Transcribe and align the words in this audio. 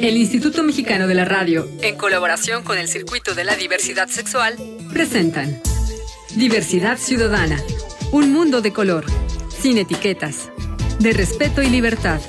El 0.00 0.16
Instituto 0.16 0.62
Mexicano 0.62 1.06
de 1.06 1.14
la 1.14 1.24
Radio, 1.24 1.68
en 1.82 1.96
colaboración 1.96 2.62
con 2.64 2.78
el 2.78 2.88
Circuito 2.88 3.34
de 3.34 3.44
la 3.44 3.56
Diversidad 3.56 4.08
Sexual, 4.08 4.56
presentan 4.92 5.60
Diversidad 6.34 6.98
Ciudadana, 6.98 7.62
un 8.12 8.32
mundo 8.32 8.60
de 8.60 8.72
color, 8.72 9.06
sin 9.60 9.78
etiquetas, 9.78 10.50
de 10.98 11.12
respeto 11.12 11.62
y 11.62 11.68
libertad, 11.70 12.20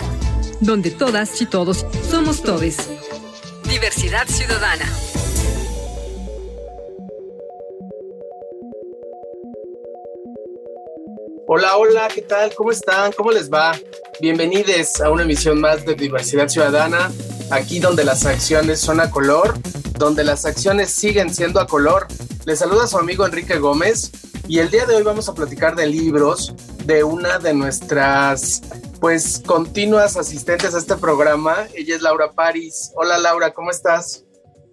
donde 0.60 0.92
todas 0.92 1.42
y 1.42 1.46
todos 1.46 1.86
somos 2.10 2.42
todes. 2.42 2.90
Diversidad 3.70 4.28
Ciudadana. 4.28 4.86
Hola, 11.48 11.76
hola, 11.76 12.08
¿qué 12.14 12.22
tal? 12.22 12.54
¿Cómo 12.56 12.72
están? 12.72 13.12
¿Cómo 13.12 13.32
les 13.32 13.52
va? 13.52 13.78
Bienvenidos 14.22 15.02
a 15.02 15.10
una 15.10 15.24
emisión 15.24 15.60
más 15.60 15.86
de 15.86 15.96
Diversidad 15.96 16.48
Ciudadana, 16.48 17.12
aquí 17.52 17.80
donde 17.80 18.06
las 18.06 18.26
acciones 18.26 18.80
son 18.80 19.00
a 19.00 19.12
color, 19.12 19.54
donde 19.98 20.24
las 20.24 20.46
acciones 20.46 20.90
siguen 20.90 21.34
siendo 21.34 21.60
a 21.60 21.68
color. 21.68 22.08
Les 22.46 22.60
saluda 22.60 22.88
su 22.88 22.98
amigo 22.98 23.26
Enrique 23.26 23.60
Gómez 23.60 24.12
y 24.48 24.60
el 24.60 24.72
día 24.72 24.86
de 24.86 24.96
hoy 24.96 25.04
vamos 25.04 25.28
a 25.28 25.34
platicar 25.34 25.76
de 25.76 25.86
libros 25.86 26.54
de 26.86 27.04
una 27.04 27.40
de 27.40 27.54
nuestras 27.54 28.62
pues 29.00 29.42
continuas 29.46 30.16
asistentes 30.16 30.74
a 30.74 30.78
este 30.78 30.96
programa. 30.96 31.68
Ella 31.76 31.96
es 31.96 32.02
Laura 32.02 32.32
Paris. 32.32 32.92
Hola 32.96 33.18
Laura, 33.18 33.52
¿cómo 33.52 33.70
estás? 33.70 34.24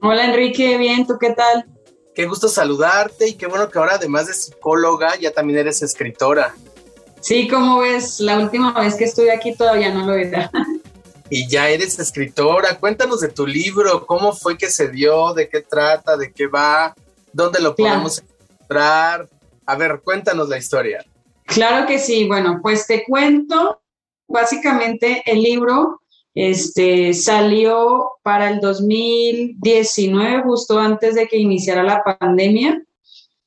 Hola 0.00 0.27
Enrique, 0.27 0.78
bien, 0.78 1.06
¿tú 1.06 1.19
qué 1.19 1.30
tal? 1.30 1.66
Qué 2.14 2.27
gusto 2.27 2.48
saludarte 2.48 3.28
y 3.28 3.34
qué 3.34 3.47
bueno 3.47 3.69
que 3.69 3.78
ahora 3.78 3.95
además 3.95 4.28
de 4.28 4.34
psicóloga 4.34 5.16
ya 5.16 5.33
también 5.33 5.58
eres 5.58 5.83
escritora. 5.83 6.55
Sí, 7.20 7.48
como 7.48 7.80
ves, 7.80 8.20
la 8.20 8.38
última 8.38 8.72
vez 8.72 8.95
que 8.95 9.05
estuve 9.05 9.33
aquí 9.33 9.55
todavía 9.55 9.92
no 9.92 10.06
lo 10.06 10.14
era. 10.14 10.50
Y 11.30 11.46
ya 11.48 11.68
eres 11.68 11.98
escritora, 11.98 12.78
cuéntanos 12.78 13.20
de 13.20 13.28
tu 13.28 13.46
libro, 13.46 14.06
cómo 14.06 14.32
fue 14.32 14.56
que 14.56 14.70
se 14.70 14.88
dio, 14.88 15.34
de 15.34 15.48
qué 15.48 15.60
trata, 15.60 16.16
de 16.16 16.33
qué 16.33 16.47
va, 16.47 16.94
dónde 17.33 17.61
lo 17.61 17.75
podemos 17.75 18.22
encontrar. 18.22 19.28
A 19.67 19.77
ver, 19.77 20.00
cuéntanos 20.02 20.48
la 20.48 20.56
historia. 20.56 21.05
Claro 21.44 21.86
que 21.86 21.98
sí, 21.98 22.27
bueno, 22.27 22.61
pues 22.62 22.86
te 22.86 23.05
cuento, 23.05 23.80
básicamente 24.27 25.22
el 25.27 25.42
libro 25.42 26.00
este, 26.34 27.14
salió 27.14 28.12
para 28.22 28.50
el 28.50 28.61
2019, 28.61 30.42
justo 30.42 30.78
antes 30.78 31.14
de 31.14 31.27
que 31.27 31.36
iniciara 31.36 31.83
la 31.83 32.02
pandemia. 32.05 32.83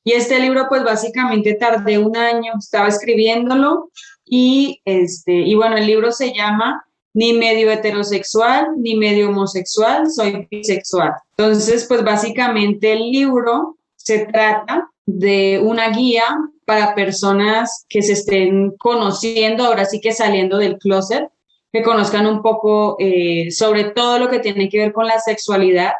Y 0.04 0.12
este 0.12 0.40
libro, 0.40 0.66
pues 0.68 0.84
básicamente 0.84 1.54
tardé 1.54 1.98
un 1.98 2.16
año, 2.16 2.52
estaba 2.58 2.88
escribiéndolo 2.88 3.90
y, 4.24 4.80
este, 4.84 5.32
y 5.32 5.54
bueno, 5.54 5.76
el 5.76 5.86
libro 5.86 6.12
se 6.12 6.34
llama 6.34 6.84
Ni 7.14 7.32
medio 7.34 7.70
heterosexual, 7.70 8.68
ni 8.78 8.96
medio 8.96 9.28
homosexual, 9.28 10.10
soy 10.10 10.46
bisexual. 10.50 11.12
Entonces, 11.36 11.84
pues 11.86 12.02
básicamente 12.02 12.92
el 12.92 13.10
libro 13.10 13.76
se 13.96 14.26
trata 14.26 14.88
de 15.04 15.60
una 15.62 15.90
guía 15.90 16.24
para 16.64 16.94
personas 16.94 17.84
que 17.88 18.02
se 18.02 18.12
estén 18.12 18.70
conociendo, 18.78 19.64
ahora 19.64 19.84
sí 19.84 20.00
que 20.00 20.12
saliendo 20.12 20.58
del 20.58 20.78
closet, 20.78 21.28
que 21.72 21.82
conozcan 21.82 22.26
un 22.26 22.40
poco 22.40 22.96
eh, 22.98 23.50
sobre 23.50 23.84
todo 23.84 24.18
lo 24.18 24.30
que 24.30 24.38
tiene 24.38 24.68
que 24.68 24.78
ver 24.78 24.92
con 24.92 25.06
la 25.06 25.18
sexualidad 25.18 25.92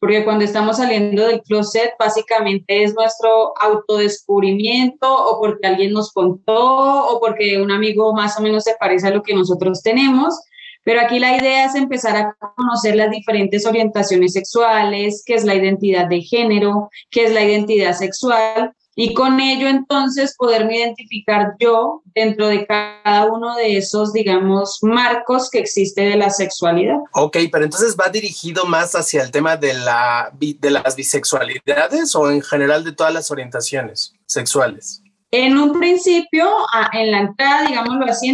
porque 0.00 0.24
cuando 0.24 0.44
estamos 0.44 0.78
saliendo 0.78 1.26
del 1.26 1.42
closet 1.42 1.92
básicamente 1.98 2.82
es 2.82 2.94
nuestro 2.94 3.52
autodescubrimiento 3.60 5.06
o 5.06 5.38
porque 5.38 5.66
alguien 5.66 5.92
nos 5.92 6.10
contó 6.12 7.06
o 7.06 7.20
porque 7.20 7.60
un 7.60 7.70
amigo 7.70 8.14
más 8.14 8.38
o 8.38 8.42
menos 8.42 8.64
se 8.64 8.74
parece 8.80 9.08
a 9.08 9.10
lo 9.10 9.22
que 9.22 9.34
nosotros 9.34 9.82
tenemos. 9.82 10.40
Pero 10.84 11.00
aquí 11.00 11.18
la 11.18 11.36
idea 11.36 11.66
es 11.66 11.74
empezar 11.74 12.16
a 12.16 12.36
conocer 12.56 12.96
las 12.96 13.10
diferentes 13.10 13.66
orientaciones 13.66 14.32
sexuales, 14.32 15.22
qué 15.26 15.34
es 15.34 15.44
la 15.44 15.54
identidad 15.54 16.08
de 16.08 16.22
género, 16.22 16.88
qué 17.10 17.26
es 17.26 17.32
la 17.32 17.44
identidad 17.44 17.92
sexual, 17.92 18.74
y 19.02 19.14
con 19.14 19.40
ello 19.40 19.68
entonces 19.68 20.34
poderme 20.36 20.78
identificar 20.78 21.54
yo 21.58 22.02
dentro 22.14 22.48
de 22.48 22.66
cada 22.66 23.24
uno 23.26 23.56
de 23.56 23.78
esos, 23.78 24.12
digamos, 24.12 24.78
marcos 24.82 25.48
que 25.48 25.58
existe 25.58 26.02
de 26.02 26.16
la 26.16 26.28
sexualidad. 26.28 26.98
Ok, 27.14 27.38
pero 27.50 27.64
entonces 27.64 27.96
va 27.98 28.08
dirigido 28.08 28.66
más 28.66 28.94
hacia 28.94 29.22
el 29.22 29.30
tema 29.30 29.56
de, 29.56 29.74
la, 29.74 30.30
de 30.38 30.70
las 30.70 30.96
bisexualidades 30.96 32.14
o 32.14 32.30
en 32.30 32.42
general 32.42 32.84
de 32.84 32.92
todas 32.92 33.14
las 33.14 33.30
orientaciones 33.30 34.12
sexuales. 34.26 35.02
En 35.32 35.56
un 35.56 35.78
principio, 35.78 36.48
en 36.92 37.12
la 37.12 37.20
entrada, 37.20 37.66
digámoslo 37.68 38.04
así, 38.06 38.30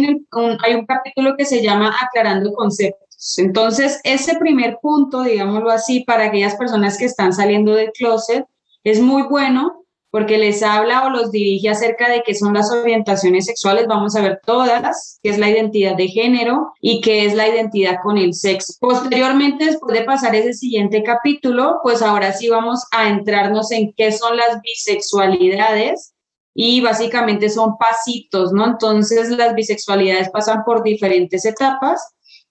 hay 0.63 0.73
un 0.73 0.85
capítulo 0.87 1.35
que 1.37 1.45
se 1.45 1.61
llama 1.61 1.95
Aclarando 2.01 2.51
Conceptos. 2.53 3.35
Entonces, 3.37 3.99
ese 4.03 4.35
primer 4.37 4.79
punto, 4.81 5.21
digámoslo 5.21 5.69
así, 5.69 6.03
para 6.03 6.25
aquellas 6.25 6.55
personas 6.55 6.97
que 6.97 7.05
están 7.05 7.33
saliendo 7.33 7.73
del 7.75 7.91
closet, 7.91 8.45
es 8.83 8.99
muy 8.99 9.23
bueno 9.23 9.83
porque 10.09 10.37
les 10.37 10.63
habla 10.63 11.05
o 11.05 11.09
los 11.09 11.31
dirige 11.31 11.69
acerca 11.69 12.09
de 12.09 12.23
qué 12.25 12.33
son 12.33 12.53
las 12.53 12.71
orientaciones 12.71 13.45
sexuales, 13.45 13.85
vamos 13.87 14.15
a 14.15 14.21
ver 14.21 14.39
todas, 14.43 15.19
qué 15.21 15.29
es 15.29 15.37
la 15.37 15.49
identidad 15.49 15.95
de 15.95 16.07
género 16.07 16.71
y 16.81 17.01
qué 17.01 17.25
es 17.25 17.35
la 17.35 17.47
identidad 17.47 17.97
con 18.01 18.17
el 18.17 18.33
sexo. 18.33 18.73
Posteriormente, 18.79 19.65
después 19.65 19.93
de 19.95 20.05
pasar 20.05 20.33
ese 20.33 20.53
siguiente 20.53 21.03
capítulo, 21.03 21.79
pues 21.83 22.01
ahora 22.01 22.31
sí 22.33 22.49
vamos 22.49 22.85
a 22.91 23.09
entrarnos 23.09 23.71
en 23.71 23.93
qué 23.93 24.11
son 24.11 24.37
las 24.37 24.61
bisexualidades 24.61 26.13
y 26.59 26.81
básicamente 26.81 27.51
son 27.51 27.77
pasitos, 27.77 28.51
¿no? 28.51 28.65
Entonces 28.65 29.29
las 29.29 29.53
bisexualidades 29.53 30.31
pasan 30.31 30.63
por 30.65 30.81
diferentes 30.81 31.45
etapas 31.45 32.01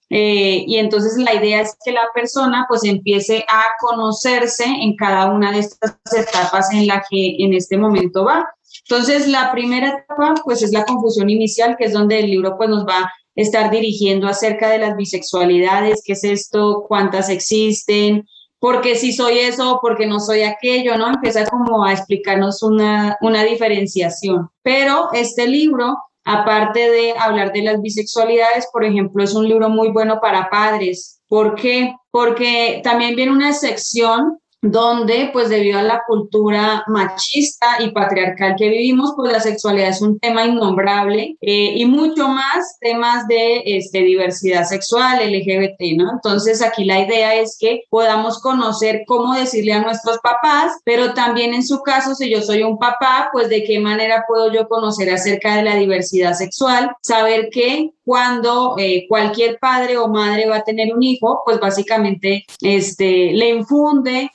eh, 0.09 0.63
y 0.65 0.77
entonces 0.77 1.17
la 1.17 1.33
idea 1.33 1.59
es 1.59 1.75
que 1.83 1.91
la 1.91 2.07
persona 2.15 2.65
pues 2.69 2.85
empiece 2.85 3.43
a 3.49 3.65
conocerse 3.81 4.63
en 4.63 4.95
cada 4.95 5.29
una 5.29 5.51
de 5.51 5.59
estas 5.59 5.99
etapas 6.15 6.71
en 6.71 6.87
la 6.87 7.03
que 7.09 7.35
en 7.39 7.53
este 7.53 7.77
momento 7.77 8.23
va. 8.23 8.47
Entonces 8.89 9.27
la 9.27 9.51
primera 9.51 9.89
etapa 9.89 10.35
pues 10.45 10.63
es 10.63 10.71
la 10.71 10.85
confusión 10.85 11.29
inicial, 11.29 11.75
que 11.77 11.83
es 11.83 11.91
donde 11.91 12.19
el 12.19 12.27
libro 12.27 12.55
pues 12.55 12.69
nos 12.69 12.85
va 12.85 12.99
a 12.99 13.13
estar 13.35 13.69
dirigiendo 13.69 14.29
acerca 14.29 14.69
de 14.69 14.77
las 14.77 14.95
bisexualidades, 14.95 16.01
qué 16.05 16.13
es 16.13 16.23
esto, 16.23 16.85
cuántas 16.87 17.27
existen, 17.27 18.25
por 18.59 18.81
qué 18.81 18.95
sí 18.95 19.13
soy 19.13 19.39
eso, 19.39 19.79
por 19.81 19.97
qué 19.97 20.07
no 20.07 20.19
soy 20.19 20.43
aquello, 20.43 20.97
¿no? 20.97 21.07
Empieza 21.07 21.45
como 21.45 21.85
a 21.85 21.93
explicarnos 21.93 22.63
una, 22.63 23.17
una 23.21 23.43
diferenciación. 23.43 24.49
Pero 24.63 25.09
este 25.13 25.47
libro 25.47 25.97
Aparte 26.29 26.91
de 26.91 27.13
hablar 27.17 27.53
de 27.53 27.61
las 27.61 27.81
bisexualidades, 27.81 28.67
por 28.73 28.83
ejemplo, 28.83 29.23
es 29.23 29.33
un 29.33 29.47
libro 29.47 29.69
muy 29.69 29.91
bueno 29.93 30.19
para 30.19 30.49
padres. 30.49 31.21
¿Por 31.29 31.55
qué? 31.55 31.95
Porque 32.11 32.81
también 32.83 33.15
viene 33.15 33.31
una 33.31 33.53
sección 33.53 34.37
donde 34.71 35.29
pues 35.31 35.49
debido 35.49 35.79
a 35.79 35.83
la 35.83 36.03
cultura 36.07 36.83
machista 36.87 37.77
y 37.79 37.91
patriarcal 37.91 38.55
que 38.57 38.69
vivimos, 38.69 39.13
pues 39.15 39.31
la 39.31 39.39
sexualidad 39.39 39.89
es 39.89 40.01
un 40.01 40.19
tema 40.19 40.45
innombrable 40.45 41.37
eh, 41.41 41.73
y 41.75 41.85
mucho 41.85 42.27
más 42.27 42.77
temas 42.79 43.27
de 43.27 43.63
este, 43.65 43.99
diversidad 43.99 44.65
sexual, 44.65 45.19
LGBT, 45.19 45.97
¿no? 45.97 46.11
Entonces 46.11 46.61
aquí 46.61 46.85
la 46.85 46.99
idea 46.99 47.35
es 47.35 47.57
que 47.59 47.83
podamos 47.89 48.39
conocer 48.41 49.03
cómo 49.07 49.33
decirle 49.33 49.73
a 49.73 49.81
nuestros 49.81 50.19
papás, 50.19 50.73
pero 50.83 51.13
también 51.13 51.53
en 51.53 51.65
su 51.65 51.81
caso, 51.81 52.15
si 52.15 52.29
yo 52.29 52.41
soy 52.41 52.63
un 52.63 52.77
papá, 52.77 53.29
pues 53.31 53.49
de 53.49 53.63
qué 53.63 53.79
manera 53.79 54.25
puedo 54.27 54.51
yo 54.51 54.67
conocer 54.67 55.09
acerca 55.09 55.55
de 55.55 55.63
la 55.63 55.75
diversidad 55.75 56.33
sexual, 56.33 56.91
saber 57.01 57.49
que 57.51 57.91
cuando 58.07 58.75
eh, 58.77 59.05
cualquier 59.09 59.59
padre 59.59 59.97
o 59.97 60.07
madre 60.07 60.47
va 60.47 60.57
a 60.57 60.63
tener 60.63 60.95
un 60.95 61.03
hijo, 61.03 61.41
pues 61.43 61.59
básicamente 61.59 62.45
este, 62.61 63.33
le 63.33 63.49
infunde 63.49 64.31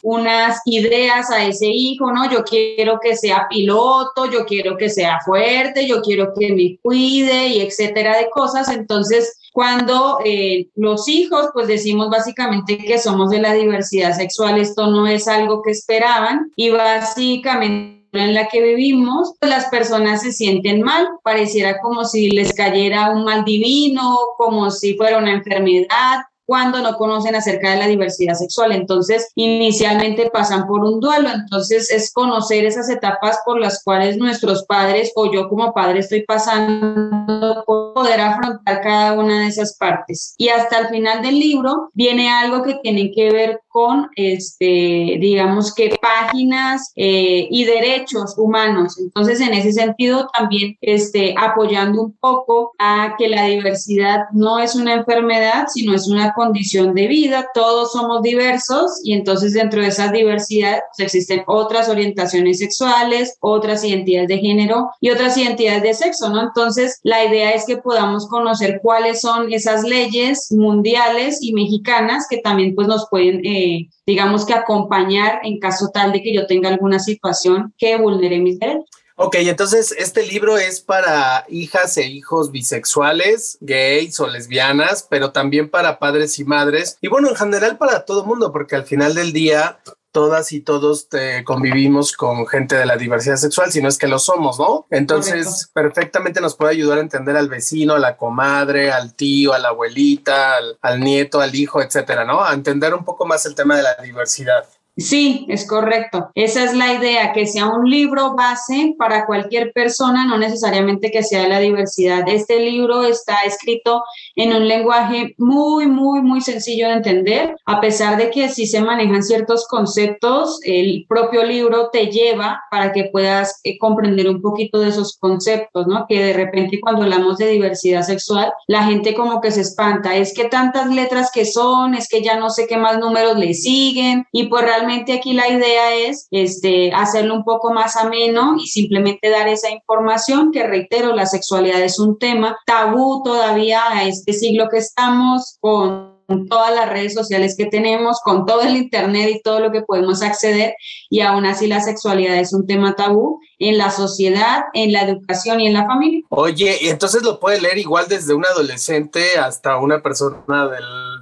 ideas 0.65 1.31
a 1.31 1.45
ese 1.45 1.67
hijo, 1.67 2.13
¿no? 2.13 2.31
Yo 2.31 2.45
quiero 2.45 2.99
que 3.01 3.17
sea 3.17 3.47
piloto, 3.49 4.31
yo 4.31 4.45
quiero 4.45 4.77
que 4.77 4.89
sea 4.89 5.19
fuerte, 5.25 5.87
yo 5.87 6.03
quiero 6.03 6.33
que 6.39 6.53
me 6.53 6.79
cuide 6.83 7.49
y 7.49 7.61
etcétera 7.61 8.19
de 8.19 8.31
cosas. 8.31 8.69
Entonces, 8.69 9.39
cuando 9.53 10.19
eh, 10.25 10.69
los 10.75 11.09
hijos, 11.09 11.51
pues 11.53 11.69
decimos 11.69 12.09
básicamente 12.11 12.79
que 12.79 12.99
somos 12.99 13.31
de 13.31 13.41
la 13.41 13.53
diversidad 13.53 14.17
sexual, 14.17 14.59
esto 14.59 14.87
no 14.87 15.07
es 15.07 15.29
algo 15.29 15.63
que 15.63 15.73
esperaban 15.73 16.51
y 16.57 16.71
básicamente 16.71 18.03
en 18.13 18.35
la 18.35 18.49
que 18.49 18.63
vivimos, 18.63 19.35
pues 19.41 19.51
las 19.51 19.67
personas 19.67 20.23
se 20.23 20.33
sienten 20.33 20.83
mal, 20.83 21.09
pareciera 21.23 21.79
como 21.81 22.05
si 22.05 22.31
les 22.31 22.53
cayera 22.53 23.11
un 23.11 23.25
mal 23.25 23.45
divino, 23.45 24.17
como 24.37 24.71
si 24.71 24.97
fuera 24.97 25.19
una 25.19 25.33
enfermedad, 25.33 26.21
cuando 26.47 26.81
no 26.81 26.97
conocen 26.97 27.35
acerca 27.35 27.71
de 27.71 27.79
la 27.79 27.87
diversidad 27.87 28.35
sexual. 28.35 28.73
Entonces, 28.73 29.31
inicialmente 29.35 30.31
pasan 30.31 30.67
por 30.67 30.81
un 30.85 31.01
duelo. 31.01 31.29
Entonces, 31.33 31.91
es 31.91 32.13
conocer 32.13 32.65
esas 32.65 32.89
etapas 32.91 33.39
por 33.45 33.61
las 33.61 33.83
cuales 33.83 34.17
nuestros 34.17 34.65
padres 34.65 35.13
o 35.15 35.33
yo 35.33 35.49
como 35.49 35.73
padre 35.73 36.01
estoy 36.01 36.23
pasando 36.23 37.65
poder 37.67 38.21
afrontar 38.21 38.81
cada 38.81 39.13
una 39.15 39.41
de 39.41 39.47
esas 39.49 39.77
partes. 39.77 40.35
Y 40.39 40.49
hasta 40.49 40.79
el 40.79 40.89
final 40.89 41.23
del 41.23 41.39
libro 41.39 41.91
viene 41.95 42.31
algo 42.31 42.63
que 42.63 42.75
tiene 42.83 43.13
que 43.13 43.31
ver 43.31 43.61
con, 43.73 44.09
este, 44.17 45.17
digamos 45.21 45.75
que 45.75 45.97
páginas 46.01 46.93
eh, 46.95 47.49
y 47.51 47.65
derechos 47.65 48.35
humanos. 48.37 48.99
Entonces, 48.99 49.41
en 49.41 49.55
ese 49.55 49.73
sentido, 49.73 50.29
también 50.37 50.77
este, 50.81 51.35
apoyando 51.39 52.03
un 52.03 52.13
poco 52.13 52.73
a 52.79 53.15
que 53.19 53.29
la 53.29 53.47
diversidad 53.47 54.21
no 54.33 54.59
es 54.59 54.75
una 54.75 54.95
enfermedad, 54.95 55.67
sino 55.73 55.95
es 55.95 56.09
una 56.09 56.33
condición 56.35 56.95
de 56.95 57.09
vida. 57.09 57.47
Todos 57.55 57.93
somos 57.93 58.23
diversos 58.23 59.01
y 59.05 59.15
entonces 59.15 59.55
dentro 59.55 59.81
de 59.81 59.89
esa 59.89 60.13
diversidad 60.13 60.81
pues, 60.97 61.07
existen 61.07 61.43
otras 61.47 61.89
orientaciones 61.89 62.59
sexuales, 62.59 63.37
otras 63.41 63.85
identidades 63.85 64.29
de 64.29 64.39
género 64.39 64.91
y 65.01 65.11
otras 65.11 65.37
identidades 65.37 65.83
de 65.83 65.95
sexo, 65.95 66.29
¿no? 66.29 66.43
Entonces, 66.43 67.01
la 67.03 67.25
idea 67.25 67.51
es 67.53 67.65
que 67.67 67.79
podamos 67.79 68.29
conocer 68.29 68.81
cuáles 68.83 69.21
son 69.21 69.53
esas 69.53 69.83
leyes 69.85 70.53
mundiales 70.53 71.39
y 71.41 71.53
mexicanas 71.53 72.27
que 72.29 72.39
también 72.39 72.75
pues 72.75 72.89
nos 72.89 73.07
pueden, 73.11 73.41
eh, 73.45 73.62
digamos 74.07 74.45
que 74.45 74.55
acompañar 74.55 75.41
en 75.43 75.59
caso 75.59 75.91
tal 75.93 76.13
de 76.13 76.23
que 76.23 76.35
yo 76.35 76.47
tenga 76.47 76.69
alguna 76.69 76.99
situación 76.99 77.75
que 77.79 77.97
vulnere 77.97 78.39
mis 78.39 78.59
derechos. 78.59 78.87
Ok, 79.17 79.37
entonces 79.39 79.95
este 79.99 80.27
libro 80.27 80.57
es 80.57 80.81
para 80.81 81.45
hijas 81.49 81.97
e 81.99 82.07
hijos 82.07 82.51
bisexuales, 82.51 83.59
gays 83.61 84.19
o 84.19 84.27
lesbianas, 84.27 85.07
pero 85.09 85.33
también 85.33 85.71
para 85.71 85.99
padres 85.99 86.39
y 86.39 86.45
madres. 86.45 86.97
Y 87.01 87.09
bueno, 87.09 87.29
en 87.29 87.37
general 87.37 87.77
para 87.77 88.05
todo 88.05 88.25
mundo, 88.25 88.51
porque 88.53 88.75
al 88.75 88.85
final 88.85 89.15
del 89.15 89.33
día 89.33 89.79
todas 90.13 90.53
y 90.53 90.61
todos 90.61 91.09
te 91.09 91.43
convivimos 91.43 92.13
con 92.13 92.47
gente 92.47 92.77
de 92.77 92.87
la 92.87 92.97
diversidad 92.97 93.37
sexual, 93.37 93.73
si 93.73 93.83
no 93.83 93.89
es 93.89 93.99
que 93.99 94.07
lo 94.07 94.19
somos, 94.19 94.59
¿no? 94.59 94.87
Entonces, 94.91 95.71
perfectamente 95.73 96.41
nos 96.41 96.55
puede 96.55 96.73
ayudar 96.73 96.99
a 96.99 97.01
entender 97.01 97.37
al 97.37 97.49
vecino, 97.49 97.95
a 97.95 97.99
la 97.99 98.17
comadre, 98.17 98.93
al 98.93 99.15
tío, 99.15 99.55
a 99.55 99.59
la 99.59 99.69
abuelita, 99.69 100.57
al, 100.57 100.79
al 100.83 101.01
nieto, 101.01 101.41
al 101.41 101.55
hijo, 101.55 101.83
etcétera, 101.83 102.25
¿no? 102.25 102.45
A 102.45 102.53
entender 102.53 102.95
un 102.95 103.05
poco 103.05 103.27
más 103.27 103.47
el 103.47 103.55
tema 103.55 103.77
de 103.77 103.83
la 103.83 103.97
diversidad. 103.97 104.67
Sí, 104.95 105.47
es 105.49 105.67
correcto. 105.67 106.31
Esa 106.35 106.65
es 106.65 106.75
la 106.75 106.93
idea, 106.93 107.33
que 107.33 107.47
sea 107.47 107.67
un 107.69 107.89
libro 107.89 108.35
base 108.37 108.95
para 108.99 109.25
cualquier 109.25 109.73
persona, 109.73 110.27
no 110.27 110.37
necesariamente 110.37 111.11
que 111.11 111.23
sea 111.23 111.45
de 111.45 111.49
la 111.49 111.61
diversidad. 111.61 112.25
Este 112.27 112.61
libro 112.61 113.03
está 113.05 113.37
escrito 113.47 114.03
en 114.37 114.53
un 114.53 114.69
lenguaje 114.69 115.35
muy, 115.39 115.87
muy, 115.87 116.21
muy 116.21 116.43
sencillo 116.43 116.89
de 116.89 116.95
entender, 116.95 117.57
a 117.65 117.81
pesar 117.81 118.19
de 118.19 118.31
que 118.31 118.51
sí 118.51 118.67
se 118.67 118.83
manejan 118.83 119.23
ciertos 119.23 119.67
conceptos, 119.67 120.61
el 120.63 121.07
propio 121.09 121.43
libro 121.43 121.89
te 121.91 122.09
lleva 122.09 122.61
para 122.71 122.93
que 122.93 123.05
puedas 123.05 123.61
eh, 123.65 123.79
comprender 123.79 124.29
un 124.29 124.43
poquito 124.43 124.79
de 124.79 124.91
esos 124.91 125.17
conceptos, 125.17 125.87
¿no? 125.87 126.05
Que 126.07 126.23
de 126.23 126.33
repente 126.35 126.81
cuando 126.83 127.05
hablamos 127.05 127.39
de 127.39 127.49
diversidad 127.49 128.03
sexual, 128.03 128.53
la 128.67 128.85
gente 128.85 129.15
como 129.15 129.41
que 129.41 129.53
se 129.53 129.63
espanta, 129.63 130.17
es 130.17 130.35
que 130.35 130.45
tantas 130.51 130.91
letras 130.91 131.31
que 131.33 131.47
son, 131.47 131.95
es 131.95 132.09
que 132.09 132.23
ya 132.23 132.37
no 132.37 132.51
sé 132.51 132.67
qué 132.67 132.77
más 132.77 132.99
números 132.99 133.39
le 133.39 133.55
siguen, 133.55 134.27
y 134.33 134.49
pues 134.49 134.63
realmente 134.63 134.82
realmente 134.83 135.13
aquí 135.13 135.33
la 135.33 135.49
idea 135.49 135.95
es 135.95 136.27
este, 136.31 136.93
hacerlo 136.93 137.35
un 137.35 137.45
poco 137.45 137.73
más 137.73 137.97
ameno 137.97 138.57
y 138.59 138.67
simplemente 138.67 139.31
dar 139.31 139.49
esa 139.49 139.71
información 139.71 140.51
que 140.51 140.67
reitero, 140.67 141.15
la 141.15 141.27
sexualidad 141.27 141.81
es 141.83 141.99
un 141.99 142.19
tema 142.19 142.57
tabú 142.67 143.23
todavía 143.23 143.83
a 143.91 144.05
este 144.05 144.33
siglo 144.33 144.69
que 144.69 144.79
estamos 144.79 145.57
con 145.61 146.13
todas 146.49 146.75
las 146.75 146.89
redes 146.89 147.15
sociales 147.15 147.55
que 147.57 147.67
tenemos, 147.67 148.21
con 148.25 148.47
todo 148.47 148.63
el 148.63 148.77
Internet 148.77 149.31
y 149.31 149.43
todo 149.43 149.61
lo 149.61 149.71
que 149.71 149.83
podemos 149.83 150.23
acceder, 150.23 150.75
y 151.11 151.21
aún 151.21 151.45
así 151.47 151.67
la 151.67 151.81
sexualidad 151.81 152.37
es 152.37 152.53
un 152.53 152.67
tema 152.67 152.95
tabú 152.95 153.41
en 153.59 153.79
la 153.79 153.91
sociedad, 153.91 154.65
en 154.73 154.93
la 154.93 155.03
educación 155.03 155.61
y 155.61 155.67
en 155.67 155.75
la 155.75 155.87
familia. 155.87 156.23
Oye, 156.31 156.79
y 156.81 156.89
entonces 156.89 157.23
lo 157.23 157.39
puede 157.39 157.61
leer 157.61 157.79
igual 157.79 158.07
desde 158.09 158.35
un 158.35 158.47
adolescente 158.47 159.39
hasta 159.39 159.77
una 159.77 160.03
persona 160.03 160.71